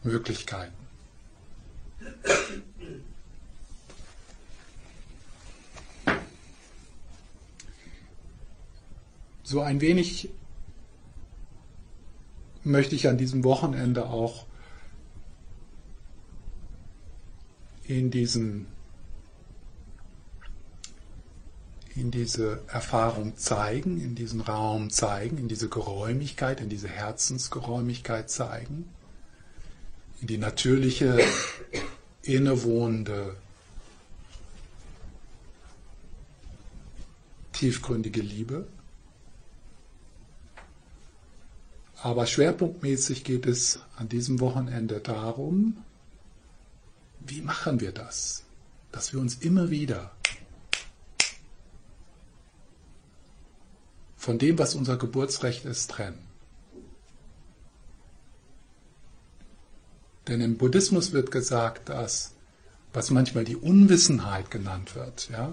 Möglichkeiten. 0.03 0.73
So 9.51 9.63
ein 9.63 9.81
wenig 9.81 10.29
möchte 12.63 12.95
ich 12.95 13.09
an 13.09 13.19
diesem 13.19 13.43
Wochenende 13.43 14.07
auch 14.07 14.47
in 17.83 18.13
diesen 18.13 18.69
in 21.97 22.13
diese 22.13 22.63
Erfahrung 22.69 23.37
zeigen, 23.39 24.01
in 24.01 24.15
diesen 24.15 24.41
Raum 24.41 24.89
zeigen, 24.89 25.37
in 25.37 25.49
diese 25.49 25.69
Geräumigkeit, 25.69 26.61
in 26.61 26.69
diese 26.69 26.89
Herzensgeräumigkeit 26.89 28.31
zeigen, 28.31 28.89
in 30.21 30.29
die 30.29 30.39
natürliche, 30.39 31.19
innewohnende, 32.23 33.35
tiefgründige 37.51 38.21
Liebe. 38.21 38.69
Aber 42.03 42.27
schwerpunktmäßig 42.27 43.25
geht 43.25 43.47
es 43.47 43.81
an 43.97 44.09
diesem 44.09 44.41
Wochenende 44.41 45.01
darum, 45.01 45.85
wie 47.21 47.43
machen 47.43 47.81
wir 47.81 47.93
das? 47.93 48.45
Dass 48.91 49.13
wir 49.13 49.21
uns 49.21 49.37
immer 49.37 49.71
wieder 49.71 50.11
von 54.17 54.39
dem, 54.39 54.59
was 54.59 54.75
unser 54.75 54.97
Geburtsrecht 54.97 55.65
ist, 55.67 55.91
trennen. 55.91 56.19
Denn 60.27 60.41
im 60.41 60.57
Buddhismus 60.57 61.13
wird 61.13 61.31
gesagt, 61.31 61.89
dass, 61.89 62.33
was 62.93 63.11
manchmal 63.11 63.45
die 63.45 63.57
Unwissenheit 63.57 64.51
genannt 64.51 64.95
wird, 64.95 65.29
ja, 65.31 65.53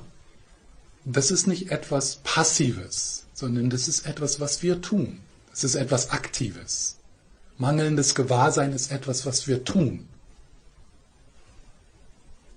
das 1.03 1.31
ist 1.31 1.47
nicht 1.47 1.71
etwas 1.71 2.17
Passives, 2.17 3.25
sondern 3.33 3.69
das 3.69 3.87
ist 3.87 4.05
etwas, 4.05 4.39
was 4.39 4.61
wir 4.63 4.81
tun. 4.81 5.19
Das 5.57 5.63
ist 5.63 5.73
etwas 5.73 6.11
Aktives. 6.11 6.97
Mangelndes 7.57 8.13
Gewahrsein 8.13 8.73
ist 8.73 8.91
etwas, 8.91 9.25
was 9.25 9.47
wir 9.47 9.63
tun. 9.63 10.07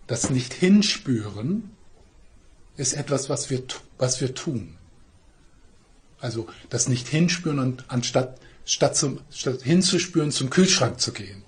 Das 0.06 0.28
Nicht-Hinspüren 0.28 1.70
ist 2.76 2.92
etwas, 2.92 3.30
was 3.30 3.48
wir, 3.48 3.62
was 3.96 4.20
wir 4.20 4.34
tun. 4.34 4.76
Also 6.18 6.46
das 6.68 6.88
nicht 6.88 7.08
hinspüren 7.08 7.58
und 7.58 7.84
anstatt 7.88 8.38
statt, 8.66 8.94
zum, 8.94 9.20
statt 9.30 9.62
hinzuspüren 9.62 10.30
zum 10.30 10.50
Kühlschrank 10.50 11.00
zu 11.00 11.14
gehen. 11.14 11.42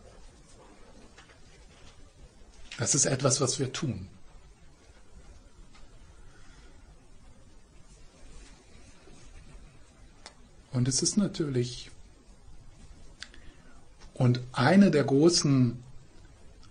Das 2.79 2.95
ist 2.95 3.05
etwas, 3.05 3.43
was 3.43 3.59
wir 3.59 3.75
tun. 3.75 4.09
Und 10.73 10.89
es 10.89 11.03
ist 11.03 11.17
natürlich, 11.17 11.91
und 14.15 14.41
eine 14.53 14.91
der 14.91 15.05
großen, 15.05 15.83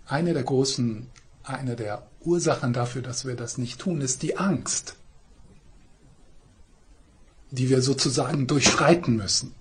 eine 0.06 0.32
der 0.34 0.42
großen, 0.42 1.08
eine 1.44 1.76
der 1.76 2.06
Ursachen 2.20 2.72
dafür, 2.72 3.02
dass 3.02 3.24
wir 3.24 3.36
das 3.36 3.58
nicht 3.58 3.80
tun, 3.80 4.00
ist 4.00 4.22
die 4.22 4.36
Angst 4.36 4.96
die 7.52 7.68
wir 7.68 7.82
sozusagen 7.82 8.46
durchschreiten 8.46 9.16
müssen. 9.16 9.54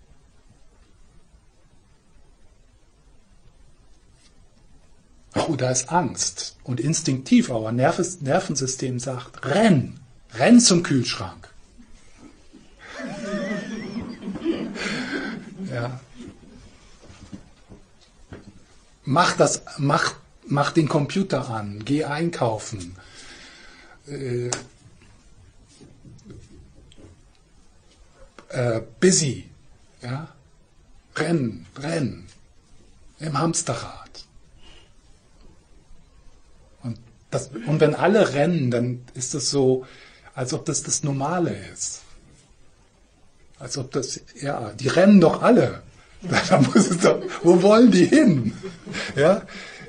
Oh, 5.35 5.55
da 5.55 5.69
ist 5.69 5.91
Angst. 5.91 6.57
Und 6.63 6.79
instinktiv 6.79 7.51
aber 7.51 7.71
Nervensystem 7.71 8.99
sagt, 8.99 9.45
renn, 9.45 9.99
renn 10.33 10.59
zum 10.59 10.83
Kühlschrank. 10.83 11.49
Ja. 15.71 15.99
Mach 19.03 19.37
das, 19.37 19.63
mach, 19.77 20.15
mach 20.45 20.71
den 20.71 20.89
Computer 20.89 21.49
an, 21.49 21.83
geh 21.85 22.03
einkaufen. 22.03 22.97
Äh, 24.07 24.51
äh, 28.49 28.81
busy, 28.99 29.49
ja, 30.01 30.27
rennen, 31.15 31.65
rennen, 31.77 32.27
im 33.19 33.37
Hamsterrad. 33.37 34.25
Und, 36.83 36.99
das, 37.29 37.47
und 37.47 37.79
wenn 37.79 37.95
alle 37.95 38.33
rennen, 38.33 38.71
dann 38.71 39.05
ist 39.13 39.33
es 39.35 39.49
so, 39.49 39.85
als 40.35 40.53
ob 40.53 40.65
das 40.65 40.83
das 40.83 41.03
Normale 41.03 41.55
ist. 41.73 42.01
Als 43.61 43.77
ob 43.77 43.91
das, 43.91 44.19
ja, 44.41 44.71
die 44.71 44.87
rennen 44.87 45.21
doch 45.21 45.41
alle. 45.41 45.83
Da 46.49 46.61
muss 46.61 46.87
es 46.87 46.99
doch, 46.99 47.19
wo 47.41 47.63
wollen 47.63 47.89
die 47.89 48.05
hin? 48.05 48.53
Ja, 49.15 49.41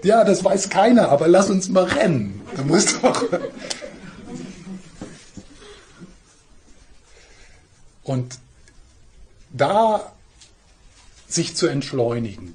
ja, 0.02 0.24
das 0.24 0.42
weiß 0.42 0.70
keiner, 0.70 1.10
aber 1.10 1.28
lass 1.28 1.50
uns 1.50 1.68
mal 1.68 1.84
rennen. 1.84 2.40
Da 2.56 2.62
muss 2.62 3.00
doch. 3.00 3.24
Und 8.02 8.38
da 9.50 10.12
sich 11.28 11.54
zu 11.54 11.66
entschleunigen, 11.66 12.54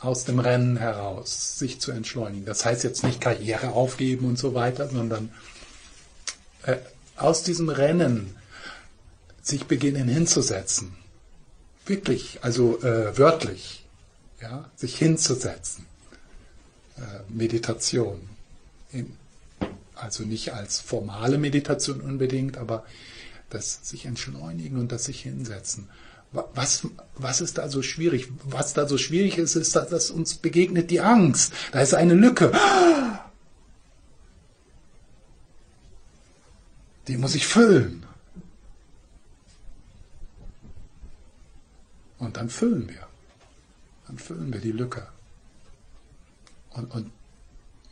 aus 0.00 0.24
dem 0.24 0.38
Rennen 0.38 0.76
heraus, 0.76 1.58
sich 1.58 1.80
zu 1.80 1.90
entschleunigen. 1.90 2.44
Das 2.44 2.64
heißt 2.64 2.84
jetzt 2.84 3.02
nicht 3.02 3.20
Karriere 3.20 3.70
aufgeben 3.70 4.26
und 4.26 4.38
so 4.38 4.54
weiter, 4.54 4.88
sondern 4.88 5.32
äh, 6.64 6.76
aus 7.16 7.42
diesem 7.42 7.68
Rennen 7.68 8.36
sich 9.44 9.66
beginnen 9.66 10.08
hinzusetzen. 10.08 10.96
Wirklich, 11.86 12.38
also 12.42 12.80
äh, 12.82 13.16
wörtlich, 13.16 13.84
ja, 14.40 14.70
sich 14.74 14.96
hinzusetzen. 14.96 15.86
Äh, 16.96 17.00
Meditation. 17.28 18.20
Also 19.94 20.24
nicht 20.24 20.54
als 20.54 20.80
formale 20.80 21.38
Meditation 21.38 22.00
unbedingt, 22.00 22.56
aber 22.56 22.84
das 23.50 23.80
sich 23.82 24.06
entschleunigen 24.06 24.78
und 24.78 24.90
das 24.90 25.04
sich 25.04 25.20
hinsetzen. 25.20 25.88
Was, 26.32 26.88
was 27.14 27.40
ist 27.40 27.58
da 27.58 27.68
so 27.68 27.82
schwierig? 27.82 28.28
Was 28.42 28.72
da 28.72 28.88
so 28.88 28.98
schwierig 28.98 29.38
ist, 29.38 29.54
ist, 29.54 29.76
dass 29.76 30.10
uns 30.10 30.34
begegnet 30.34 30.90
die 30.90 31.00
Angst. 31.00 31.52
Da 31.70 31.80
ist 31.80 31.94
eine 31.94 32.14
Lücke. 32.14 32.50
Die 37.06 37.18
muss 37.18 37.36
ich 37.36 37.46
füllen. 37.46 38.03
Und 42.24 42.38
dann 42.38 42.48
füllen 42.48 42.88
wir. 42.88 43.06
Dann 44.06 44.18
füllen 44.18 44.52
wir 44.52 44.60
die 44.60 44.72
Lücke. 44.72 45.06
Und, 46.70 46.90
und 46.94 47.12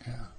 ja. 0.07 0.32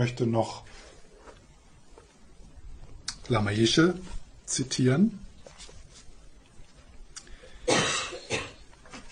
Möchte 0.00 0.26
noch 0.26 0.64
Lama 3.28 3.50
Yeshe 3.50 4.00
zitieren. 4.46 5.26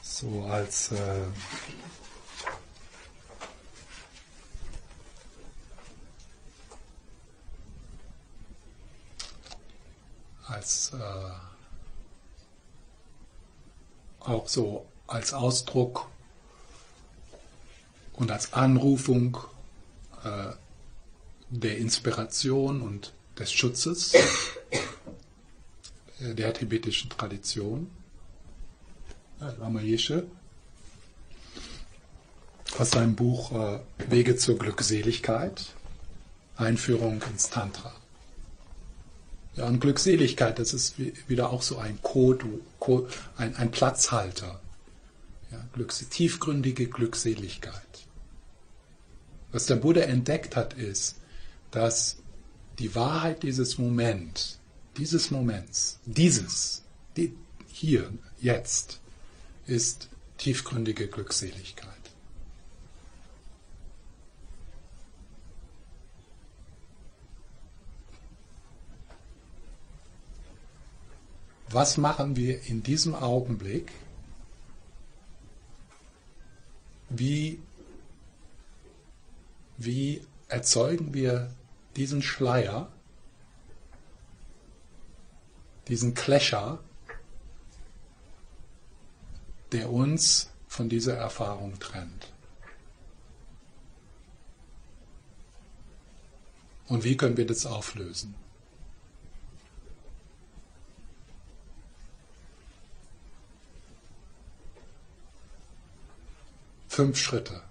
So 0.00 0.44
als 0.44 0.92
äh, 0.92 1.26
als 10.46 10.94
äh, 10.94 11.30
auch 14.20 14.48
so 14.48 14.86
als 15.06 15.34
Ausdruck 15.34 16.08
und 18.14 18.30
als 18.30 18.54
Anrufung 18.54 19.36
äh, 20.24 20.52
der 21.50 21.78
Inspiration 21.78 22.82
und 22.82 23.12
des 23.38 23.52
Schutzes 23.52 24.14
der 26.20 26.52
tibetischen 26.52 27.10
Tradition. 27.10 27.90
Lama 29.40 29.80
Yeshe, 29.80 30.26
aus 32.76 32.90
seinem 32.90 33.14
Buch 33.14 33.52
äh, 33.52 33.78
Wege 34.08 34.36
zur 34.36 34.58
Glückseligkeit, 34.58 35.66
Einführung 36.56 37.22
ins 37.30 37.48
Tantra. 37.48 37.94
Ja, 39.54 39.66
und 39.66 39.80
Glückseligkeit, 39.80 40.58
das 40.58 40.72
ist 40.72 40.96
wieder 41.28 41.50
auch 41.50 41.62
so 41.62 41.78
ein 41.78 42.00
Code, 42.02 42.60
ein, 43.36 43.56
ein 43.56 43.70
Platzhalter. 43.70 44.60
Ja, 45.50 45.64
Glücks 45.72 46.06
tiefgründige 46.08 46.88
Glückseligkeit. 46.88 47.82
Was 49.50 49.66
der 49.66 49.76
Buddha 49.76 50.02
entdeckt 50.02 50.56
hat, 50.56 50.74
ist, 50.74 51.16
dass 51.70 52.16
die 52.78 52.94
Wahrheit 52.94 53.42
dieses 53.42 53.78
Moments, 53.78 54.58
dieses 54.96 55.30
Moments, 55.30 55.98
dieses, 56.06 56.82
die, 57.16 57.34
hier, 57.66 58.12
jetzt, 58.40 59.00
ist 59.66 60.08
tiefgründige 60.38 61.08
Glückseligkeit. 61.08 61.88
Was 71.70 71.98
machen 71.98 72.34
wir 72.36 72.62
in 72.62 72.82
diesem 72.82 73.14
Augenblick? 73.14 73.92
Wie, 77.10 77.60
wie 79.76 80.22
erzeugen 80.48 81.12
wir 81.12 81.50
diesen 81.96 82.22
Schleier, 82.22 82.90
diesen 85.88 86.14
Klescher, 86.14 86.78
der 89.72 89.90
uns 89.90 90.50
von 90.66 90.88
dieser 90.88 91.16
Erfahrung 91.16 91.78
trennt? 91.78 92.32
Und 96.86 97.04
wie 97.04 97.16
können 97.16 97.36
wir 97.36 97.46
das 97.46 97.66
auflösen? 97.66 98.34
Fünf 106.88 107.18
Schritte. 107.18 107.67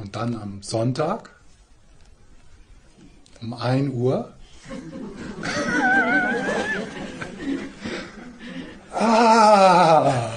Und 0.00 0.16
dann 0.16 0.34
am 0.34 0.62
Sonntag 0.62 1.30
um 3.42 3.52
1 3.52 3.92
Uhr. 3.92 4.32
ah! 8.94 10.30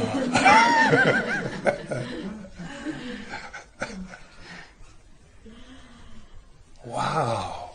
wow! 6.84 7.70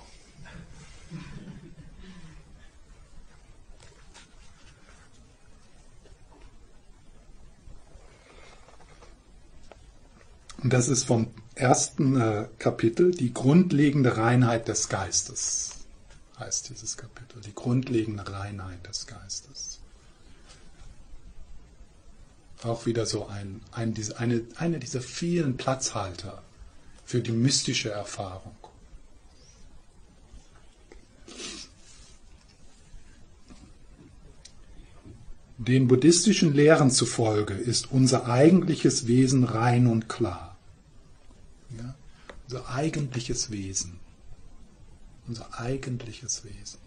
Und 10.63 10.73
das 10.73 10.89
ist 10.89 11.05
vom 11.05 11.29
ersten 11.59 12.21
äh, 12.21 12.47
Kapitel, 12.59 13.11
die 13.11 13.35
grundlegende 13.35 14.17
Reinheit 14.17 14.69
des 14.69 14.89
Geistes, 14.89 15.71
heißt 16.39 16.71
dieses 16.71 16.97
Kapitel, 16.97 17.41
die 17.41 17.55
grundlegende 17.55 18.31
Reinheit 18.31 18.87
des 18.87 19.07
Geistes. 19.07 19.81
Auch 22.63 22.87
wieder 22.87 23.07
so 23.07 23.27
ein, 23.27 23.61
ein, 23.73 23.95
eine, 24.17 24.43
eine 24.57 24.79
dieser 24.79 25.01
vielen 25.01 25.57
Platzhalter 25.57 26.43
für 27.05 27.21
die 27.21 27.33
mystische 27.33 27.91
Erfahrung. 27.91 28.57
Den 35.57 35.89
buddhistischen 35.89 36.55
Lehren 36.55 36.91
zufolge 36.91 37.55
ist 37.55 37.91
unser 37.91 38.27
eigentliches 38.29 39.09
Wesen 39.09 39.43
rein 39.43 39.89
und 39.89 40.09
klar 40.09 40.48
unser 42.49 42.67
eigentliches 42.71 43.51
Wesen. 43.51 44.01
Unser 45.27 45.61
eigentliches 45.61 46.45
Wesen. 46.45 46.81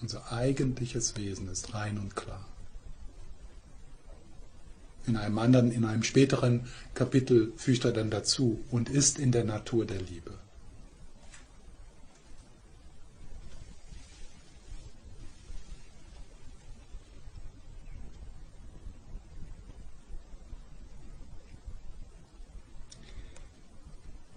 Unser 0.00 0.32
eigentliches 0.32 1.16
Wesen 1.16 1.46
ist 1.48 1.72
rein 1.74 1.96
und 1.96 2.16
klar. 2.16 2.44
In 5.10 5.16
einem 5.16 5.38
anderen, 5.40 5.72
in 5.72 5.84
einem 5.84 6.04
späteren 6.04 6.68
Kapitel 6.94 7.52
fügt 7.56 7.84
er 7.84 7.90
dann 7.90 8.10
dazu 8.10 8.60
und 8.70 8.88
ist 8.88 9.18
in 9.18 9.32
der 9.32 9.42
Natur 9.42 9.84
der 9.84 10.00
Liebe. 10.00 10.34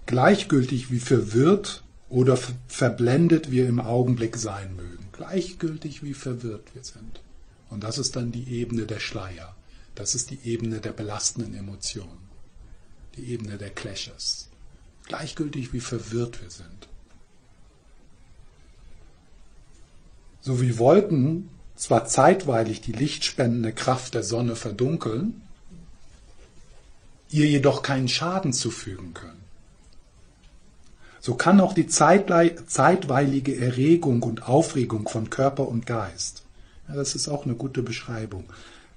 Gleichgültig 0.08 0.90
wie 0.90 0.98
verwirrt 0.98 1.84
oder 2.10 2.36
verblendet 2.68 3.52
wir 3.52 3.68
im 3.68 3.80
Augenblick 3.80 4.38
sein 4.38 4.76
mögen. 4.76 5.06
Gleichgültig 5.12 6.02
wie 6.02 6.16
verwirrt 6.16 6.74
wir 6.74 6.84
sind. 6.84 7.22
Und 7.70 7.84
das 7.84 8.00
ist 8.00 8.16
dann 8.16 8.32
die 8.32 8.50
Ebene 8.50 8.88
der 8.88 9.00
Schleier. 9.00 9.56
Das 9.96 10.16
ist 10.16 10.32
die 10.32 10.40
Ebene 10.44 10.80
der 10.82 10.92
belastenden 10.92 11.54
Emotionen, 11.54 12.30
die 13.16 13.32
Ebene 13.32 13.58
der 13.58 13.70
Clashes. 13.70 14.50
Gleichgültig 15.06 15.74
wie 15.74 15.82
verwirrt 15.82 16.42
wir 16.42 16.50
sind. 16.50 16.88
So 20.42 20.62
wie 20.62 20.78
Wolken 20.78 21.50
zwar 21.76 22.06
zeitweilig 22.06 22.82
die 22.82 22.92
lichtspendende 22.92 23.74
Kraft 23.74 24.14
der 24.14 24.24
Sonne 24.24 24.56
verdunkeln, 24.56 25.42
ihr 27.30 27.48
jedoch 27.48 27.82
keinen 27.82 28.08
Schaden 28.08 28.54
zufügen 28.54 29.14
können. 29.14 29.42
So 31.20 31.36
kann 31.36 31.62
auch 31.62 31.74
die 31.74 31.88
zeitweilige 31.88 33.58
Erregung 33.58 34.22
und 34.24 34.48
Aufregung 34.48 35.08
von 35.08 35.30
Körper 35.30 35.68
und 35.68 35.86
Geist, 35.86 36.44
ja, 36.88 36.96
das 36.96 37.16
ist 37.16 37.30
auch 37.30 37.46
eine 37.46 37.56
gute 37.56 37.82
Beschreibung, 37.82 38.46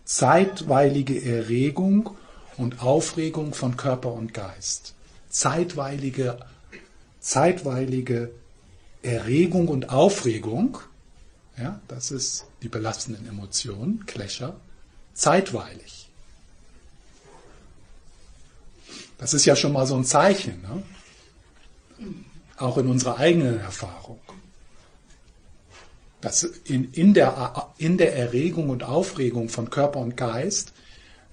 zeitweilige 0.06 1.22
Erregung 1.22 2.16
und 2.56 2.80
Aufregung 2.80 3.52
von 3.52 3.76
Körper 3.76 4.12
und 4.12 4.32
Geist. 4.32 4.94
Zeitweilige, 5.28 6.38
zeitweilige 7.20 8.30
Erregung 9.02 9.68
und 9.68 9.90
Aufregung, 9.90 10.78
ja, 11.58 11.80
das 11.88 12.10
ist 12.10 12.46
die 12.62 12.68
belastenden 12.68 13.28
Emotionen, 13.28 14.06
Clasher, 14.06 14.56
zeitweilig. 15.12 16.08
Das 19.18 19.34
ist 19.34 19.44
ja 19.44 19.56
schon 19.56 19.72
mal 19.72 19.86
so 19.86 19.96
ein 19.96 20.04
Zeichen, 20.04 20.62
ne? 20.62 20.82
auch 22.58 22.78
in 22.78 22.88
unserer 22.88 23.18
eigenen 23.18 23.58
Erfahrung. 23.58 24.20
Das 26.26 26.42
in, 26.42 26.92
in, 26.92 27.14
der, 27.14 27.70
in 27.78 27.98
der 27.98 28.16
Erregung 28.16 28.68
und 28.70 28.82
Aufregung 28.82 29.48
von 29.48 29.70
Körper 29.70 30.00
und 30.00 30.16
Geist 30.16 30.72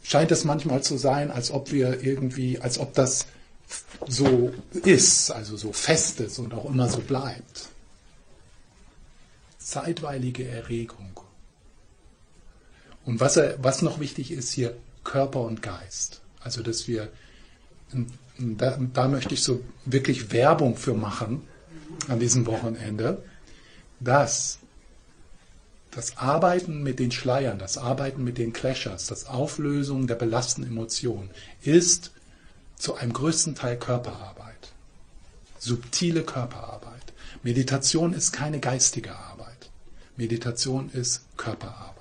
scheint 0.04 0.32
es 0.32 0.44
manchmal 0.44 0.84
zu 0.84 0.98
sein, 0.98 1.32
als 1.32 1.50
ob 1.50 1.72
wir 1.72 2.04
irgendwie, 2.04 2.60
als 2.60 2.78
ob 2.78 2.94
das 2.94 3.26
so 4.08 4.54
ist, 4.84 5.32
also 5.32 5.58
so 5.58 5.74
fest 5.74 6.20
ist 6.20 6.38
und 6.38 6.54
auch 6.54 6.66
immer 6.66 6.90
so 6.90 7.00
bleibt. 7.00 7.70
Zeitweilige 9.58 10.48
Erregung. 10.48 11.20
Und 13.04 13.20
was, 13.20 13.40
was 13.58 13.82
noch 13.82 14.00
wichtig 14.00 14.30
ist 14.30 14.54
hier, 14.54 14.78
Körper 15.04 15.42
und 15.42 15.64
Geist. 15.64 16.22
Also, 16.40 16.62
dass 16.62 16.88
wir, 16.88 17.12
da, 18.38 18.78
da 18.94 19.08
möchte 19.08 19.34
ich 19.34 19.42
so 19.42 19.60
wirklich 19.86 20.32
Werbung 20.32 20.78
für 20.78 20.94
machen 20.94 21.42
an 22.10 22.20
diesem 22.20 22.46
Wochenende, 22.46 23.24
dass 24.00 24.60
das 25.96 26.18
Arbeiten 26.18 26.82
mit 26.82 27.00
den 27.00 27.12
Schleiern, 27.12 27.60
das 27.60 27.78
Arbeiten 27.78 28.24
mit 28.24 28.38
den 28.38 28.54
Clashers, 28.54 29.08
das 29.08 29.26
Auflösen 29.26 30.08
der 30.08 30.16
belastenden 30.16 30.72
Emotionen 30.72 31.30
ist 31.62 32.12
zu 32.76 32.96
einem 32.96 33.14
größten 33.14 33.56
Teil 33.56 33.78
Körperarbeit. 33.78 34.74
Subtile 35.60 36.24
Körperarbeit. 36.24 37.14
Meditation 37.44 38.14
ist 38.14 38.34
keine 38.34 38.60
geistige 38.60 39.16
Arbeit. 39.16 39.70
Meditation 40.18 40.90
ist 40.92 41.26
Körperarbeit. 41.38 41.94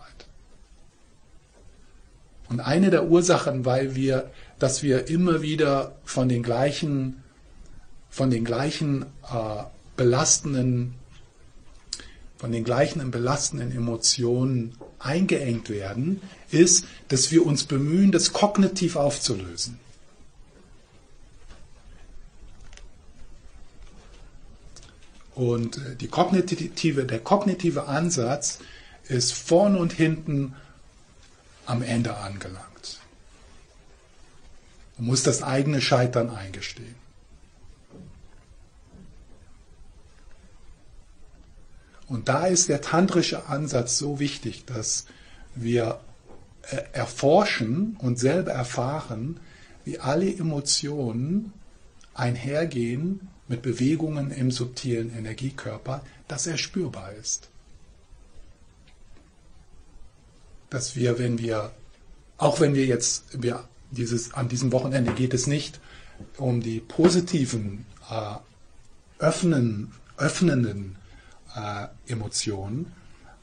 Und 2.49 2.61
eine 2.61 2.91
der 2.91 3.07
Ursachen, 3.07 3.65
weil 3.65 3.95
wir, 3.95 4.31
dass 4.59 4.83
wir 4.83 5.09
immer 5.09 5.43
wieder 5.43 5.97
von 6.05 6.29
den 6.29 6.43
gleichen, 6.43 7.23
von 8.11 8.31
den 8.31 8.45
gleichen 8.45 9.03
äh, 9.23 9.63
belastenden, 9.97 10.95
von 12.43 12.51
den 12.51 12.65
gleichen 12.65 13.09
belastenden 13.13 13.71
Emotionen 13.71 14.75
eingeengt 14.99 15.71
werden, 15.71 16.21
ist, 16.51 16.87
dass 17.07 17.31
wir 17.31 17.47
uns 17.47 17.63
bemühen, 17.63 18.11
das 18.11 18.33
kognitiv 18.33 18.97
aufzulösen. 18.97 19.79
Und 25.37 25.79
äh, 25.79 25.95
die 25.95 26.09
kognitive, 26.09 27.05
der 27.05 27.21
kognitive 27.21 27.87
Ansatz 27.87 28.59
ist 29.05 29.33
vorn 29.35 29.77
und 29.77 29.93
hinten 29.93 30.57
am 31.65 31.81
Ende 31.81 32.17
angelangt. 32.17 32.99
Man 34.99 35.07
muss 35.07 35.23
das 35.23 35.45
eigene 35.45 35.81
Scheitern 35.81 36.29
eingestehen. 36.29 37.02
Und 42.13 42.29
da 42.29 42.47
ist 42.47 42.69
der 42.69 42.81
tantrische 42.81 43.47
Ansatz 43.47 43.99
so 43.99 44.19
wichtig, 44.19 44.65
dass 44.67 45.07
wir 45.55 46.01
äh, 46.71 46.77
erforschen 46.93 47.97
und 47.99 48.19
selber 48.19 48.53
erfahren, 48.53 49.41
wie 49.85 49.99
alle 49.99 50.33
Emotionen 50.33 51.53
einhergehen 52.15 53.29
mit 53.49 53.63
Bewegungen 53.63 54.31
im 54.31 54.51
subtilen 54.51 55.17
Energiekörper, 55.17 56.03
dass 56.29 56.47
er 56.47 56.59
spürbar 56.59 57.13
ist. 57.15 57.49
dass 60.73 60.97
wir, 60.97 61.19
wenn 61.19 61.39
wir, 61.39 61.71
auch 62.39 62.61
wenn 62.61 62.75
wir 62.75 62.87
jetzt, 62.87 63.43
wir 63.43 63.69
dieses, 63.91 64.33
an 64.33 64.49
diesem 64.49 64.73
Wochenende 64.73 65.13
geht 65.13 65.35
es 65.35 65.47
nicht 65.47 65.81
um 66.39 66.63
die 66.63 66.81
positiven, 66.81 67.85
äh, 68.11 68.37
öffnen, 69.19 69.93
öffnenden 70.17 70.97
äh, 71.55 71.89
Emotionen, 72.07 72.95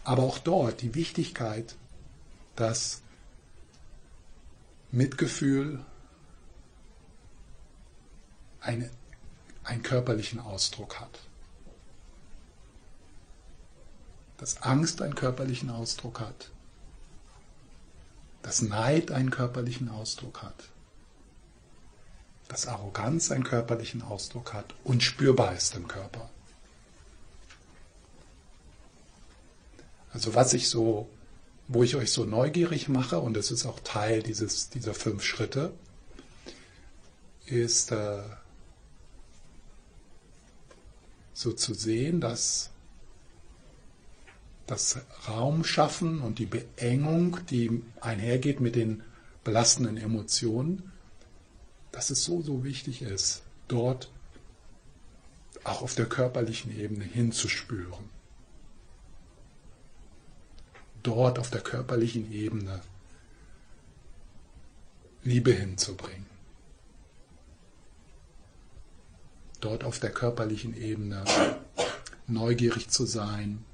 aber 0.03 0.23
auch 0.23 0.39
dort 0.39 0.81
die 0.81 0.95
Wichtigkeit, 0.95 1.75
dass 2.55 3.01
Mitgefühl 4.91 5.85
eine, 8.61 8.89
einen 9.63 9.83
körperlichen 9.83 10.39
Ausdruck 10.39 10.99
hat. 10.99 11.19
Dass 14.37 14.61
Angst 14.63 15.01
einen 15.01 15.15
körperlichen 15.15 15.69
Ausdruck 15.69 16.19
hat 16.19 16.51
dass 18.41 18.61
Neid 18.61 19.11
einen 19.11 19.31
körperlichen 19.31 19.89
Ausdruck 19.89 20.43
hat, 20.43 20.69
dass 22.47 22.67
Arroganz 22.67 23.31
einen 23.31 23.43
körperlichen 23.43 24.01
Ausdruck 24.01 24.53
hat 24.53 24.73
und 24.83 25.03
spürbar 25.03 25.53
ist 25.53 25.75
im 25.75 25.87
Körper. 25.87 26.29
Also 30.11 30.35
was 30.35 30.53
ich 30.53 30.69
so, 30.69 31.09
wo 31.67 31.83
ich 31.83 31.95
euch 31.95 32.11
so 32.11 32.25
neugierig 32.25 32.89
mache, 32.89 33.19
und 33.19 33.35
das 33.35 33.51
ist 33.51 33.65
auch 33.65 33.79
Teil 33.81 34.23
dieses, 34.23 34.69
dieser 34.69 34.93
fünf 34.93 35.23
Schritte, 35.23 35.73
ist 37.45 37.91
äh, 37.91 38.23
so 41.33 41.53
zu 41.53 41.73
sehen, 41.73 42.21
dass 42.21 42.71
das 44.67 44.99
Raumschaffen 45.27 46.21
und 46.21 46.37
die 46.37 46.45
Beengung, 46.45 47.39
die 47.49 47.81
einhergeht 48.01 48.59
mit 48.59 48.75
den 48.75 49.03
belastenden 49.43 49.97
Emotionen, 49.97 50.91
dass 51.91 52.11
es 52.11 52.23
so, 52.23 52.41
so 52.41 52.63
wichtig 52.63 53.01
ist, 53.01 53.41
dort 53.67 54.11
auch 55.63 55.81
auf 55.81 55.95
der 55.95 56.05
körperlichen 56.05 56.77
Ebene 56.77 57.03
hinzuspüren. 57.03 58.09
Dort 61.03 61.39
auf 61.39 61.49
der 61.49 61.61
körperlichen 61.61 62.31
Ebene 62.31 62.81
Liebe 65.23 65.51
hinzubringen. 65.51 66.25
Dort 69.61 69.83
auf 69.83 69.99
der 69.99 70.11
körperlichen 70.11 70.75
Ebene 70.75 71.23
neugierig 72.27 72.89
zu 72.89 73.05
sein, 73.05 73.65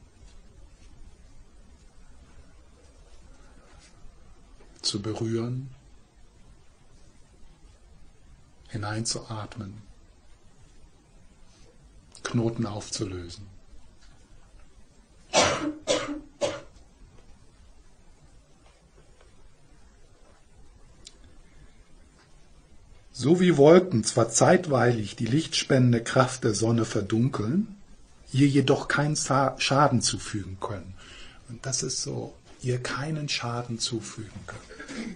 zu 4.81 5.01
berühren, 5.01 5.69
hineinzuatmen, 8.69 9.81
Knoten 12.23 12.65
aufzulösen. 12.65 13.47
So 23.17 23.39
wie 23.39 23.55
Wolken 23.55 24.03
zwar 24.03 24.29
zeitweilig 24.29 25.15
die 25.15 25.25
lichtspendende 25.25 26.03
Kraft 26.03 26.43
der 26.43 26.53
Sonne 26.53 26.83
verdunkeln, 26.83 27.77
ihr 28.33 28.45
jedoch 28.45 28.89
keinen 28.89 29.15
Schaden 29.15 30.01
zufügen 30.01 30.57
können. 30.59 30.93
Und 31.47 31.65
das 31.65 31.81
ist 31.81 32.01
so 32.01 32.33
ihr 32.61 32.77
keinen 32.83 33.29
Schaden 33.29 33.79
zufügen 33.79 34.41
könnt. 34.47 35.15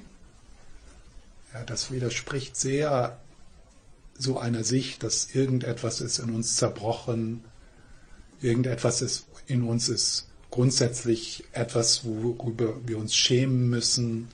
Ja, 1.54 1.66
das 1.66 1.92
widerspricht 1.92 2.56
sehr 2.56 3.20
so 4.18 4.40
einer 4.40 4.64
Sicht, 4.64 5.04
dass 5.04 5.36
irgendetwas 5.36 6.00
ist 6.00 6.20
in 6.20 6.30
uns 6.30 6.56
zerbrochen, 6.56 7.44
irgendetwas 8.40 9.02
ist 9.02 9.26
in 9.46 9.64
uns 9.64 9.90
ist 9.90 10.28
grundsätzlich 10.52 11.44
etwas, 11.52 12.06
worüber 12.06 12.76
wir 12.86 12.98
uns 12.98 13.14
schämen 13.14 13.70
müssen, 13.70 14.30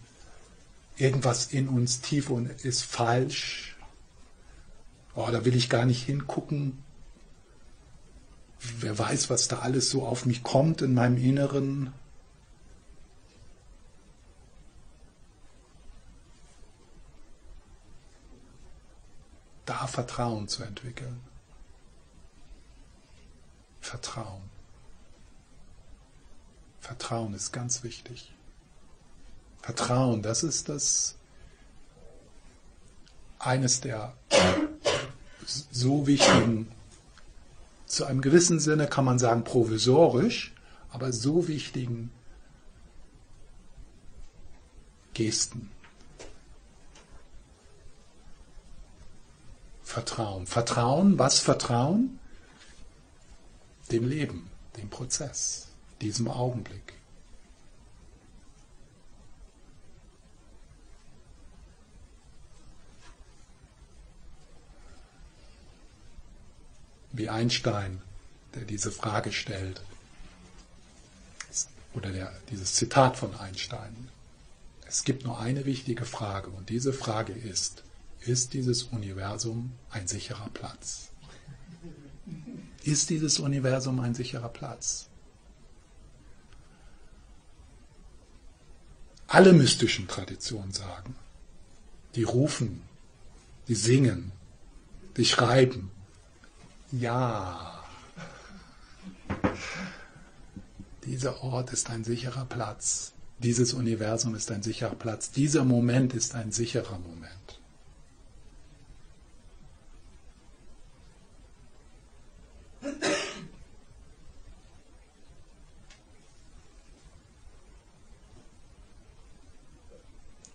irgendwas 0.97 1.47
in 1.47 1.67
uns 1.67 2.01
tief 2.01 2.29
und 2.29 2.49
ist 2.63 2.83
falsch. 2.83 3.75
Oh, 5.15 5.29
da 5.31 5.45
will 5.45 5.55
ich 5.55 5.69
gar 5.69 5.85
nicht 5.85 6.03
hingucken. 6.03 6.83
Wer 8.79 8.97
weiß, 8.97 9.29
was 9.29 9.47
da 9.47 9.59
alles 9.59 9.89
so 9.89 10.05
auf 10.05 10.25
mich 10.25 10.43
kommt 10.43 10.81
in 10.81 10.93
meinem 10.93 11.17
Inneren. 11.17 11.93
da 19.65 19.87
Vertrauen 19.87 20.47
zu 20.47 20.63
entwickeln. 20.63 21.21
Vertrauen. 23.81 24.43
Vertrauen 26.79 27.33
ist 27.33 27.51
ganz 27.51 27.83
wichtig. 27.83 28.31
Vertrauen, 29.65 30.21
das 30.21 30.43
ist 30.43 30.69
das 30.69 31.15
eines 33.39 33.81
der 33.81 34.13
so 35.71 36.05
wichtigen, 36.05 36.71
zu 37.87 38.05
einem 38.05 38.21
gewissen 38.21 38.59
Sinne 38.59 38.85
kann 38.85 39.05
man 39.05 39.17
sagen 39.17 39.43
provisorisch, 39.43 40.53
aber 40.91 41.11
so 41.11 41.47
wichtigen 41.47 42.11
Gesten 45.15 45.71
Vertrauen. 49.81 50.45
Vertrauen, 50.45 51.17
was 51.17 51.39
Vertrauen? 51.39 52.19
Dem 53.91 54.07
Leben, 54.07 54.47
dem 54.77 54.91
Prozess, 54.91 55.69
diesem 56.01 56.27
Augenblick. 56.27 56.93
Wie 67.17 67.29
Einstein, 67.29 68.01
der 68.53 68.63
diese 68.63 68.91
Frage 68.91 69.31
stellt, 69.31 69.81
oder 71.93 72.11
der, 72.11 72.33
dieses 72.51 72.73
Zitat 72.73 73.15
von 73.17 73.33
Einstein. 73.35 74.09
Es 74.85 75.03
gibt 75.03 75.23
nur 75.23 75.39
eine 75.39 75.65
wichtige 75.65 76.05
Frage 76.05 76.49
und 76.49 76.69
diese 76.69 76.93
Frage 76.93 77.31
ist, 77.33 77.83
ist 78.19 78.53
dieses 78.53 78.83
Universum 78.83 79.71
ein 79.89 80.07
sicherer 80.07 80.49
Platz? 80.49 81.09
Ist 82.83 83.09
dieses 83.09 83.39
Universum 83.39 83.99
ein 83.99 84.13
sicherer 84.13 84.49
Platz? 84.49 85.07
Alle 89.27 89.53
mystischen 89.53 90.07
Traditionen 90.07 90.71
sagen, 90.71 91.15
die 92.13 92.23
rufen, 92.23 92.81
die 93.67 93.75
singen, 93.75 94.31
die 95.17 95.25
schreiben, 95.25 95.91
ja, 96.99 97.75
Dieser 101.05 101.43
Ort 101.43 101.71
ist 101.71 101.89
ein 101.91 102.03
sicherer 102.03 102.45
Platz. 102.45 103.13
Dieses 103.37 103.73
Universum 103.73 104.33
ist 104.33 104.51
ein 104.51 104.63
sicherer 104.63 104.95
Platz. 104.95 105.29
Dieser 105.31 105.63
Moment 105.63 106.13
ist 106.13 106.33
ein 106.33 106.51
sicherer 106.51 106.97
Moment. 106.99 107.61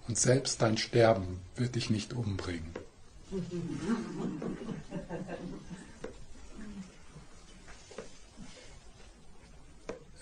Und 0.09 0.19
selbst 0.19 0.61
dein 0.61 0.77
Sterben 0.77 1.39
wird 1.55 1.77
dich 1.77 1.91
nicht 1.91 2.13
umbringen. 2.13 2.75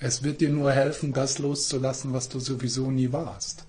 Es 0.00 0.22
wird 0.22 0.40
dir 0.40 0.50
nur 0.50 0.70
helfen, 0.70 1.12
das 1.12 1.38
loszulassen, 1.38 2.12
was 2.12 2.28
du 2.28 2.38
sowieso 2.38 2.90
nie 2.90 3.12
warst. 3.12 3.64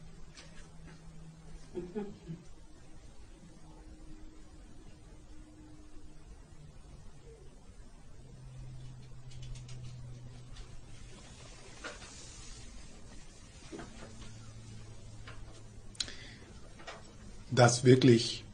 Das 17.51 17.83
wirklich 17.83 18.45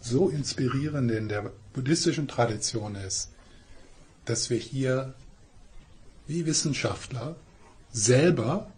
so 0.00 0.28
inspirierende 0.28 1.16
in 1.16 1.28
der 1.28 1.50
buddhistischen 1.72 2.28
Tradition 2.28 2.94
ist, 2.94 3.30
dass 4.24 4.48
wir 4.48 4.58
hier 4.58 5.14
wie 6.26 6.46
Wissenschaftler 6.46 7.36
selber 7.92 8.70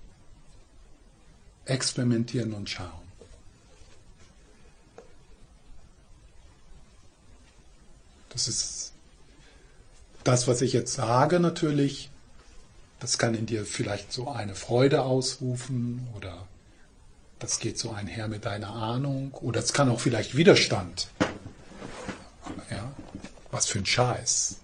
experimentieren 1.64 2.53
und 2.53 2.68
schauen. 2.68 3.07
Das 8.30 8.49
ist 8.49 8.92
das, 10.24 10.47
was 10.47 10.61
ich 10.61 10.72
jetzt 10.72 10.94
sage, 10.94 11.40
natürlich. 11.40 12.11
Das 13.01 13.18
kann 13.18 13.34
in 13.34 13.47
dir 13.47 13.64
vielleicht 13.64 14.12
so 14.12 14.30
eine 14.30 14.55
Freude 14.55 15.03
ausrufen 15.03 16.07
oder 16.16 16.47
das 17.38 17.59
geht 17.59 17.78
so 17.78 17.90
einher 17.90 18.28
mit 18.28 18.44
deiner 18.44 18.70
Ahnung 18.70 19.32
oder 19.34 19.61
es 19.61 19.72
kann 19.72 19.90
auch 19.90 20.01
vielleicht 20.01 20.36
Widerstand. 20.36 21.09
Ja, 22.70 22.92
was 23.51 23.66
für 23.66 23.78
ein 23.78 23.86
Scheiß. 23.86 24.57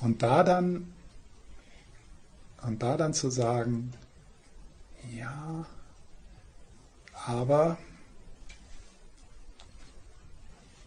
Und 0.00 0.22
da 0.22 0.42
dann, 0.42 0.92
und 2.62 2.82
da 2.82 2.96
dann 2.96 3.14
zu 3.14 3.30
sagen, 3.30 3.92
ja, 5.14 5.66
aber 7.12 7.78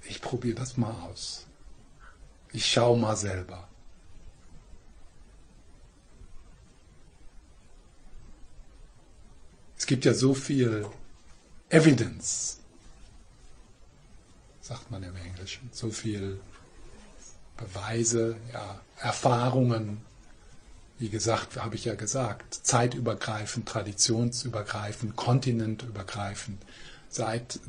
ich 0.04 0.22
probiere 0.22 0.56
das 0.56 0.78
mal 0.78 0.92
aus. 0.92 1.46
Ich 2.52 2.66
schaue 2.66 2.98
mal 2.98 3.16
selber. 3.16 3.68
Es 9.78 9.86
gibt 9.86 10.06
ja 10.06 10.14
so 10.14 10.34
viel 10.34 10.88
Evidence, 11.70 12.60
sagt 14.62 14.92
man 14.92 15.04
im 15.04 15.16
Englischen, 15.16 15.70
so 15.72 15.90
viel 15.90 16.40
Beweise, 17.60 18.38
ja, 18.54 18.80
Erfahrungen, 19.00 20.02
wie 20.98 21.10
gesagt, 21.10 21.62
habe 21.62 21.76
ich 21.76 21.86
ja 21.86 21.96
gesagt, 21.96 22.54
zeitübergreifend, 22.54 23.68
traditionsübergreifend, 23.68 25.16
kontinentübergreifend, 25.16 26.62
seit, 27.10 27.60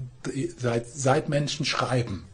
seit, 0.57 0.87
seit 0.89 1.29
Menschen 1.29 1.65
schreiben. 1.65 2.25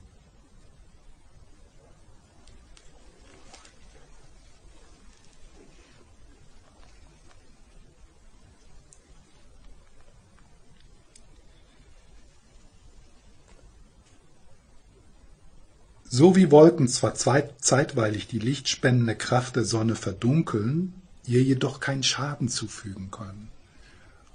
So 16.19 16.35
wie 16.35 16.51
Wolken 16.51 16.89
zwar 16.89 17.15
zeitweilig 17.15 18.27
die 18.27 18.39
lichtspendende 18.39 19.17
Kraft 19.17 19.55
der 19.55 19.67
Sonne 19.67 19.95
verdunkeln, 19.95 20.95
ihr 21.27 21.43
jedoch 21.43 21.79
keinen 21.79 22.03
Schaden 22.03 22.49
zufügen 22.49 23.11
können. 23.11 23.51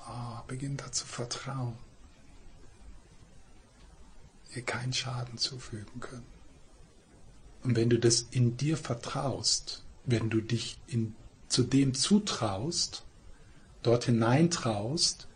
Oh, 0.07 0.43
beginn 0.47 0.77
da 0.77 0.91
zu 0.91 1.07
vertrauen. 1.07 1.73
Ihr 4.53 4.61
keinen 4.61 4.93
Schaden 4.93 5.39
zufügen 5.39 5.99
können. 5.99 6.27
Und 7.63 7.75
wenn 7.75 7.89
du 7.89 7.97
das 7.97 8.27
in 8.29 8.57
dir 8.57 8.77
vertraust, 8.77 9.83
wenn 10.05 10.29
du 10.29 10.39
dich 10.39 10.77
in, 10.85 11.15
zu 11.47 11.63
dem 11.63 11.95
zutraust, 11.95 13.05
dort 13.81 14.03
hineintraust, 14.03 15.27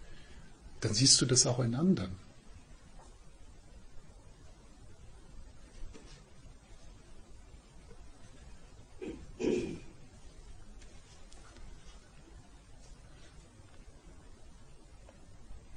dann 0.82 0.94
siehst 0.94 1.20
du 1.22 1.26
das 1.26 1.48
auch 1.48 1.60
in 1.60 1.74
anderen. 1.74 2.24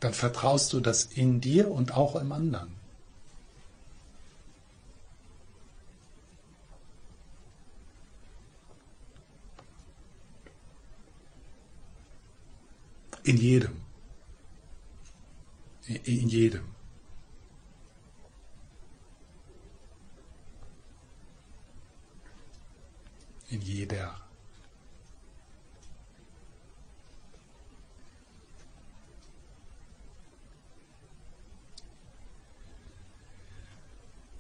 Dann 0.01 0.15
vertraust 0.15 0.73
du 0.73 0.81
das 0.81 1.05
in 1.05 1.41
dir 1.41 1.71
und 1.71 1.97
auch 1.97 2.17
im 2.17 2.33
anderen. 2.33 2.77
In 13.25 13.37
jedem. 13.37 13.77
In 15.87 16.29
jedem. 16.29 16.65
In 23.51 23.61
jeder. 23.61 24.28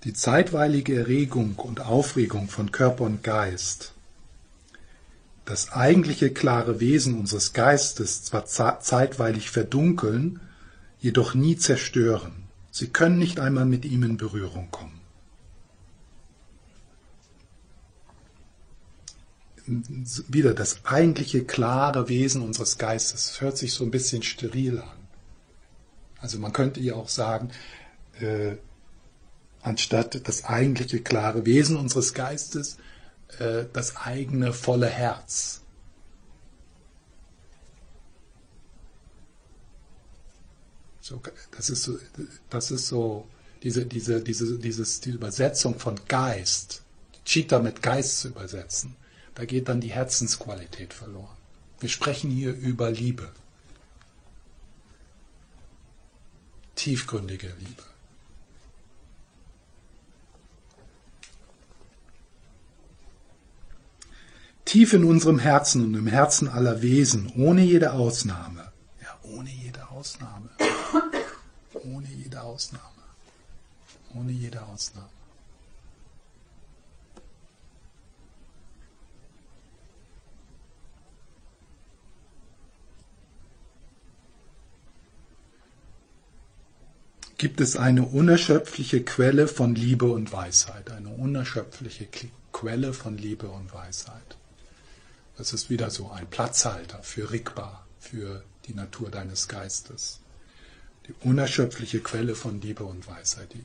Die 0.05 0.13
zeitweilige 0.13 0.97
Erregung 0.97 1.57
und 1.57 1.81
Aufregung 1.81 2.49
von 2.49 2.71
Körper 2.71 3.05
und 3.05 3.25
Geist, 3.25 3.95
das 5.45 5.73
eigentliche 5.73 6.31
klare 6.31 6.79
Wesen 6.79 7.19
unseres 7.19 7.53
Geistes 7.53 8.23
zwar 8.23 8.47
zeitweilig 8.81 9.51
verdunkeln, 9.51 10.41
jedoch 11.01 11.35
nie 11.35 11.57
zerstören. 11.57 12.45
Sie 12.71 12.89
können 12.89 13.19
nicht 13.19 13.41
einmal 13.41 13.65
mit 13.65 13.85
ihm 13.85 14.03
in 14.03 14.19
Berührung 14.19 14.71
kommen. 14.71 15.01
Wieder 19.67 20.55
das 20.55 20.85
eigentliche 20.85 21.45
klare 21.45 22.09
Wesen 22.09 22.43
unseres 22.43 22.79
Geistes. 22.79 23.41
Hört 23.41 23.59
sich 23.59 23.75
so 23.75 23.85
ein 23.85 23.91
bisschen 23.91 24.23
steril 24.23 24.81
an. 24.81 24.99
Also 26.21 26.39
man 26.39 26.53
könnte 26.53 26.81
ja 26.81 26.95
auch 26.95 27.09
sagen, 27.09 27.51
äh, 28.21 28.57
anstatt 29.63 30.27
das 30.29 30.45
eigentliche 30.45 31.01
klare 31.01 31.45
Wesen 31.47 31.77
unseres 31.77 32.15
Geistes, 32.15 32.79
äh, 33.39 33.65
das 33.73 33.97
eigene 33.97 34.53
volle 34.53 34.89
Herz. 34.89 35.63
So, 41.01 41.23
das 41.57 41.71
ist 41.71 41.85
so, 41.85 41.99
das 42.51 42.71
ist 42.71 42.87
so 42.87 43.27
diese, 43.63 43.87
diese, 43.87 44.23
diese, 44.23 44.59
dieses, 44.59 45.01
die 45.01 45.11
Übersetzung 45.11 45.79
von 45.79 45.99
Geist, 46.07 46.83
Cheetah 47.25 47.61
mit 47.61 47.83
Geist 47.83 48.21
zu 48.21 48.29
übersetzen, 48.29 48.95
da 49.35 49.45
geht 49.45 49.69
dann 49.69 49.81
die 49.81 49.91
Herzensqualität 49.91 50.93
verloren. 50.93 51.37
Wir 51.81 51.89
sprechen 51.89 52.31
hier 52.31 52.53
über 52.53 52.91
Liebe. 52.91 53.31
Tiefgründige 56.75 57.53
Liebe. 57.59 57.83
Tief 64.69 64.93
in 64.93 65.05
unserem 65.05 65.39
Herzen 65.39 65.83
und 65.83 65.95
im 65.95 66.07
Herzen 66.07 66.47
aller 66.47 66.83
Wesen, 66.83 67.33
ohne 67.37 67.63
jede 67.63 67.93
Ausnahme. 67.93 68.71
Ja, 69.01 69.19
ohne 69.23 69.49
jede 69.49 69.89
Ausnahme. 69.89 70.51
Ohne 71.73 72.07
jede 72.09 72.43
Ausnahme. 72.43 72.85
Ohne 74.15 74.33
jede 74.33 74.63
Ausnahme. 74.63 75.09
gibt 87.39 87.61
es 87.61 87.77
eine 87.77 88.03
unerschöpfliche 88.03 89.05
Quelle 89.05 89.47
von 89.47 89.77
Liebe 89.77 90.07
und 90.07 90.33
Weisheit. 90.33 90.91
Eine 90.91 91.11
unerschöpfliche 91.11 92.09
Quelle 92.53 92.93
von 92.93 93.17
Liebe 93.17 93.49
und 93.49 93.73
Weisheit. 93.73 94.37
Das 95.39 95.53
ist 95.53 95.71
wieder 95.71 95.91
so 95.91 96.11
ein 96.11 96.27
Platzhalter 96.27 97.03
für 97.03 97.31
Rigba, 97.31 97.87
für 97.99 98.45
die 98.67 98.75
Natur 98.75 99.11
deines 99.11 99.49
Geistes. 99.49 100.21
Die 101.07 101.15
unerschöpfliche 101.27 102.01
Quelle 102.01 102.35
von 102.35 102.61
Liebe 102.61 102.85
und 102.85 103.09
Weisheit. 103.09 103.55
Die 103.55 103.65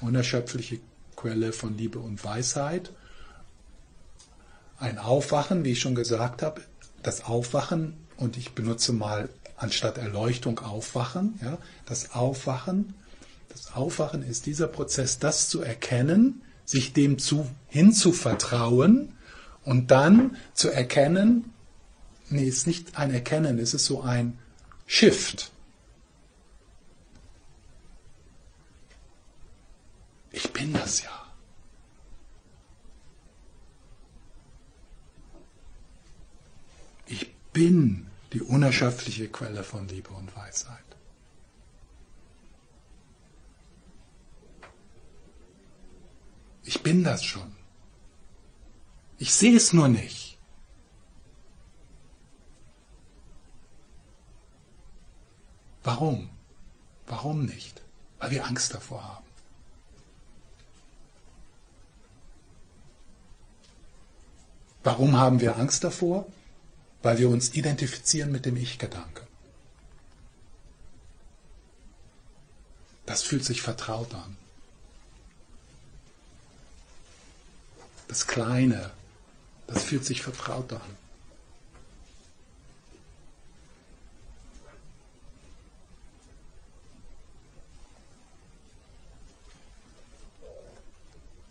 unerschöpfliche 0.00 0.78
Quelle 1.16 1.52
von 1.52 1.76
Liebe 1.76 1.98
und 1.98 2.22
Weisheit. 2.24 2.92
Ein 4.78 4.98
Aufwachen, 4.98 5.64
wie 5.64 5.72
ich 5.72 5.80
schon 5.80 5.94
gesagt 5.94 6.42
habe, 6.42 6.60
das 7.02 7.24
Aufwachen, 7.24 7.96
und 8.16 8.36
ich 8.36 8.52
benutze 8.52 8.92
mal 8.92 9.28
anstatt 9.56 9.98
Erleuchtung 9.98 10.60
Aufwachen, 10.60 11.38
ja, 11.42 11.58
das 11.86 12.12
Aufwachen 12.12 12.94
das 13.54 13.72
Aufwachen 13.72 14.24
ist 14.24 14.46
dieser 14.46 14.66
Prozess, 14.66 15.20
das 15.20 15.48
zu 15.48 15.60
erkennen, 15.62 16.42
sich 16.64 16.92
dem 16.92 17.18
zu, 17.18 17.48
hinzuvertrauen 17.68 19.12
und 19.64 19.90
dann 19.90 20.36
zu 20.52 20.70
erkennen, 20.70 21.52
nee, 22.28 22.46
es 22.48 22.58
ist 22.58 22.66
nicht 22.66 22.98
ein 22.98 23.12
Erkennen, 23.12 23.58
es 23.58 23.74
ist 23.74 23.86
so 23.86 24.02
ein 24.02 24.38
Shift. 24.86 25.50
Ich 30.32 30.52
bin 30.52 30.72
das 30.72 31.02
ja. 31.02 31.10
Ich 37.06 37.34
bin 37.52 38.06
die 38.32 38.42
unerschöpfliche 38.42 39.28
Quelle 39.28 39.62
von 39.62 39.86
Liebe 39.88 40.10
und 40.10 40.34
Weisheit. 40.36 40.80
Ich 46.64 46.82
bin 46.82 47.04
das 47.04 47.24
schon. 47.24 47.53
Ich 49.24 49.32
sehe 49.34 49.56
es 49.56 49.72
nur 49.72 49.88
nicht. 49.88 50.36
Warum? 55.82 56.28
Warum 57.06 57.46
nicht? 57.46 57.80
Weil 58.18 58.32
wir 58.32 58.44
Angst 58.44 58.74
davor 58.74 59.02
haben. 59.02 59.24
Warum 64.82 65.16
haben 65.16 65.40
wir 65.40 65.56
Angst 65.56 65.84
davor? 65.84 66.26
Weil 67.02 67.16
wir 67.16 67.30
uns 67.30 67.54
identifizieren 67.54 68.30
mit 68.30 68.44
dem 68.44 68.58
Ich-Gedanke. 68.58 69.26
Das 73.06 73.22
fühlt 73.22 73.46
sich 73.46 73.62
vertraut 73.62 74.14
an. 74.14 74.36
das 78.14 78.28
Kleine, 78.28 78.92
das 79.66 79.84
fühlt 79.84 80.04
sich 80.04 80.22
vertraut 80.22 80.72
an. 80.72 80.80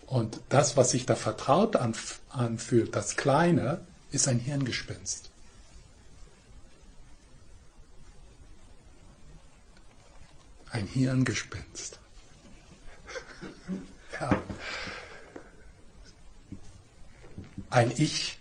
Und 0.06 0.40
das, 0.50 0.78
was 0.78 0.92
sich 0.92 1.08
da 1.08 1.16
vertraut 1.16 1.76
anfühlt, 1.76 2.96
das 2.96 3.16
Kleine, 3.16 3.84
ist 4.12 4.28
ein 4.28 4.38
Hirngespinst. 4.38 5.32
Ein 10.70 10.86
Hirngespinst. 10.86 12.00
ja 14.22 14.42
ein 17.74 17.92
Ich, 17.98 18.38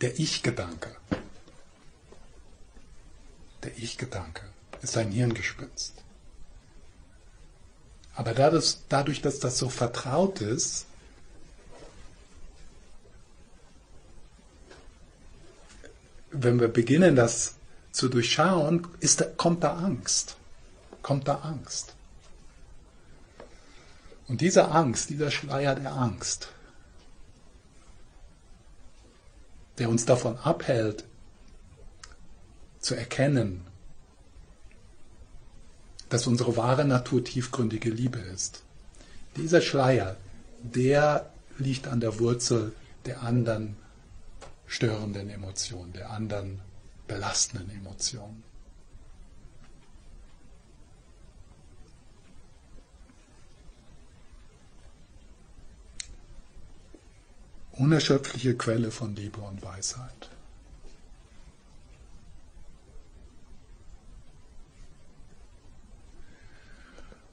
der 0.00 0.18
Ich-Gedanke. 0.18 0.94
Der 3.64 3.76
Ich-Gedanke 3.76 4.44
ist 4.80 4.96
ein 4.96 5.10
Hirngespinst. 5.10 5.94
Aber 8.14 8.34
dadurch, 8.34 9.22
dass 9.22 9.40
das 9.40 9.58
so 9.58 9.68
vertraut 9.68 10.40
ist, 10.40 10.86
wenn 16.30 16.60
wir 16.60 16.68
beginnen, 16.68 17.16
das 17.16 17.56
zu 17.90 18.08
durchschauen, 18.08 18.86
ist, 19.00 19.36
kommt 19.36 19.64
da 19.64 19.78
Angst. 19.78 20.36
Kommt 21.02 21.26
da 21.26 21.36
Angst. 21.38 21.94
Und 24.28 24.40
diese 24.40 24.68
Angst, 24.68 25.10
dieser 25.10 25.32
Schleier 25.32 25.74
der 25.74 25.92
Angst, 25.92 26.52
der 29.78 29.88
uns 29.88 30.04
davon 30.04 30.36
abhält, 30.38 31.04
zu 32.80 32.94
erkennen, 32.94 33.64
dass 36.08 36.26
unsere 36.26 36.56
wahre 36.56 36.84
Natur 36.84 37.22
tiefgründige 37.24 37.90
Liebe 37.90 38.18
ist. 38.18 38.62
Dieser 39.36 39.60
Schleier, 39.60 40.16
der 40.62 41.30
liegt 41.58 41.86
an 41.86 42.00
der 42.00 42.18
Wurzel 42.18 42.72
der 43.04 43.22
anderen 43.22 43.76
störenden 44.66 45.30
Emotionen, 45.30 45.92
der 45.92 46.10
anderen 46.10 46.60
belastenden 47.06 47.70
Emotionen. 47.70 48.42
Unerschöpfliche 57.78 58.56
Quelle 58.56 58.90
von 58.90 59.14
Liebe 59.14 59.40
und 59.40 59.62
Weisheit. 59.62 60.30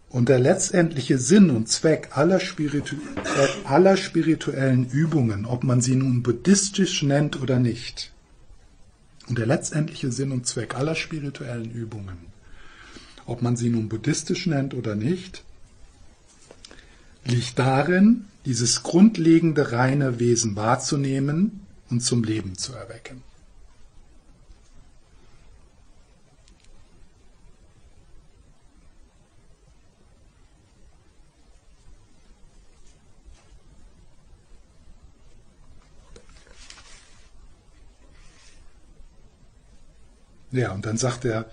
Und 0.09 0.29
der 0.29 0.39
letztendliche 0.39 1.17
Sinn 1.17 1.49
und 1.49 1.67
Zweck 1.67 2.15
aller, 2.15 2.39
Spiritu 2.39 2.95
äh, 2.95 3.67
aller 3.67 3.97
spirituellen 3.97 4.89
Übungen, 4.89 5.45
ob 5.45 5.65
man 5.65 5.81
sie 5.81 5.95
nun 5.95 6.23
buddhistisch 6.23 7.03
nennt 7.03 7.41
oder 7.41 7.59
nicht, 7.59 8.13
und 9.27 9.37
der 9.37 9.45
letztendliche 9.45 10.11
Sinn 10.11 10.31
und 10.31 10.45
Zweck 10.47 10.75
aller 10.75 10.95
spirituellen 10.95 11.71
Übungen, 11.71 12.17
ob 13.25 13.41
man 13.41 13.57
sie 13.57 13.69
nun 13.69 13.89
buddhistisch 13.89 14.45
nennt 14.45 14.73
oder 14.73 14.95
nicht, 14.95 15.43
liegt 17.25 17.59
darin, 17.59 18.25
dieses 18.45 18.83
grundlegende 18.83 19.71
reine 19.71 20.19
Wesen 20.19 20.55
wahrzunehmen 20.55 21.65
und 21.89 22.01
zum 22.01 22.23
Leben 22.23 22.57
zu 22.57 22.73
erwecken. 22.73 23.23
Ja, 40.51 40.71
und 40.71 40.85
dann 40.85 40.95
sagt 40.95 41.25
er, 41.25 41.49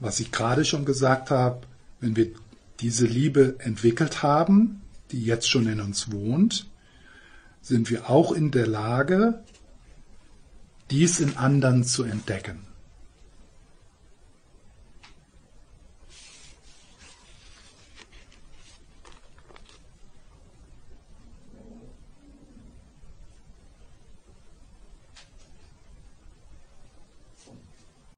was 0.00 0.18
ich 0.18 0.32
gerade 0.32 0.64
schon 0.64 0.86
gesagt 0.86 1.30
habe, 1.30 1.66
wenn 2.00 2.16
wir 2.16 2.28
diese 2.80 3.04
Liebe 3.04 3.56
entwickelt 3.58 4.22
haben, 4.22 4.80
die 5.12 5.24
jetzt 5.24 5.48
schon 5.48 5.66
in 5.66 5.80
uns 5.80 6.12
wohnt, 6.12 6.66
sind 7.60 7.90
wir 7.90 8.10
auch 8.10 8.32
in 8.32 8.50
der 8.50 8.66
Lage, 8.66 9.42
dies 10.90 11.20
in 11.20 11.36
anderen 11.36 11.84
zu 11.84 12.04
entdecken. 12.04 12.66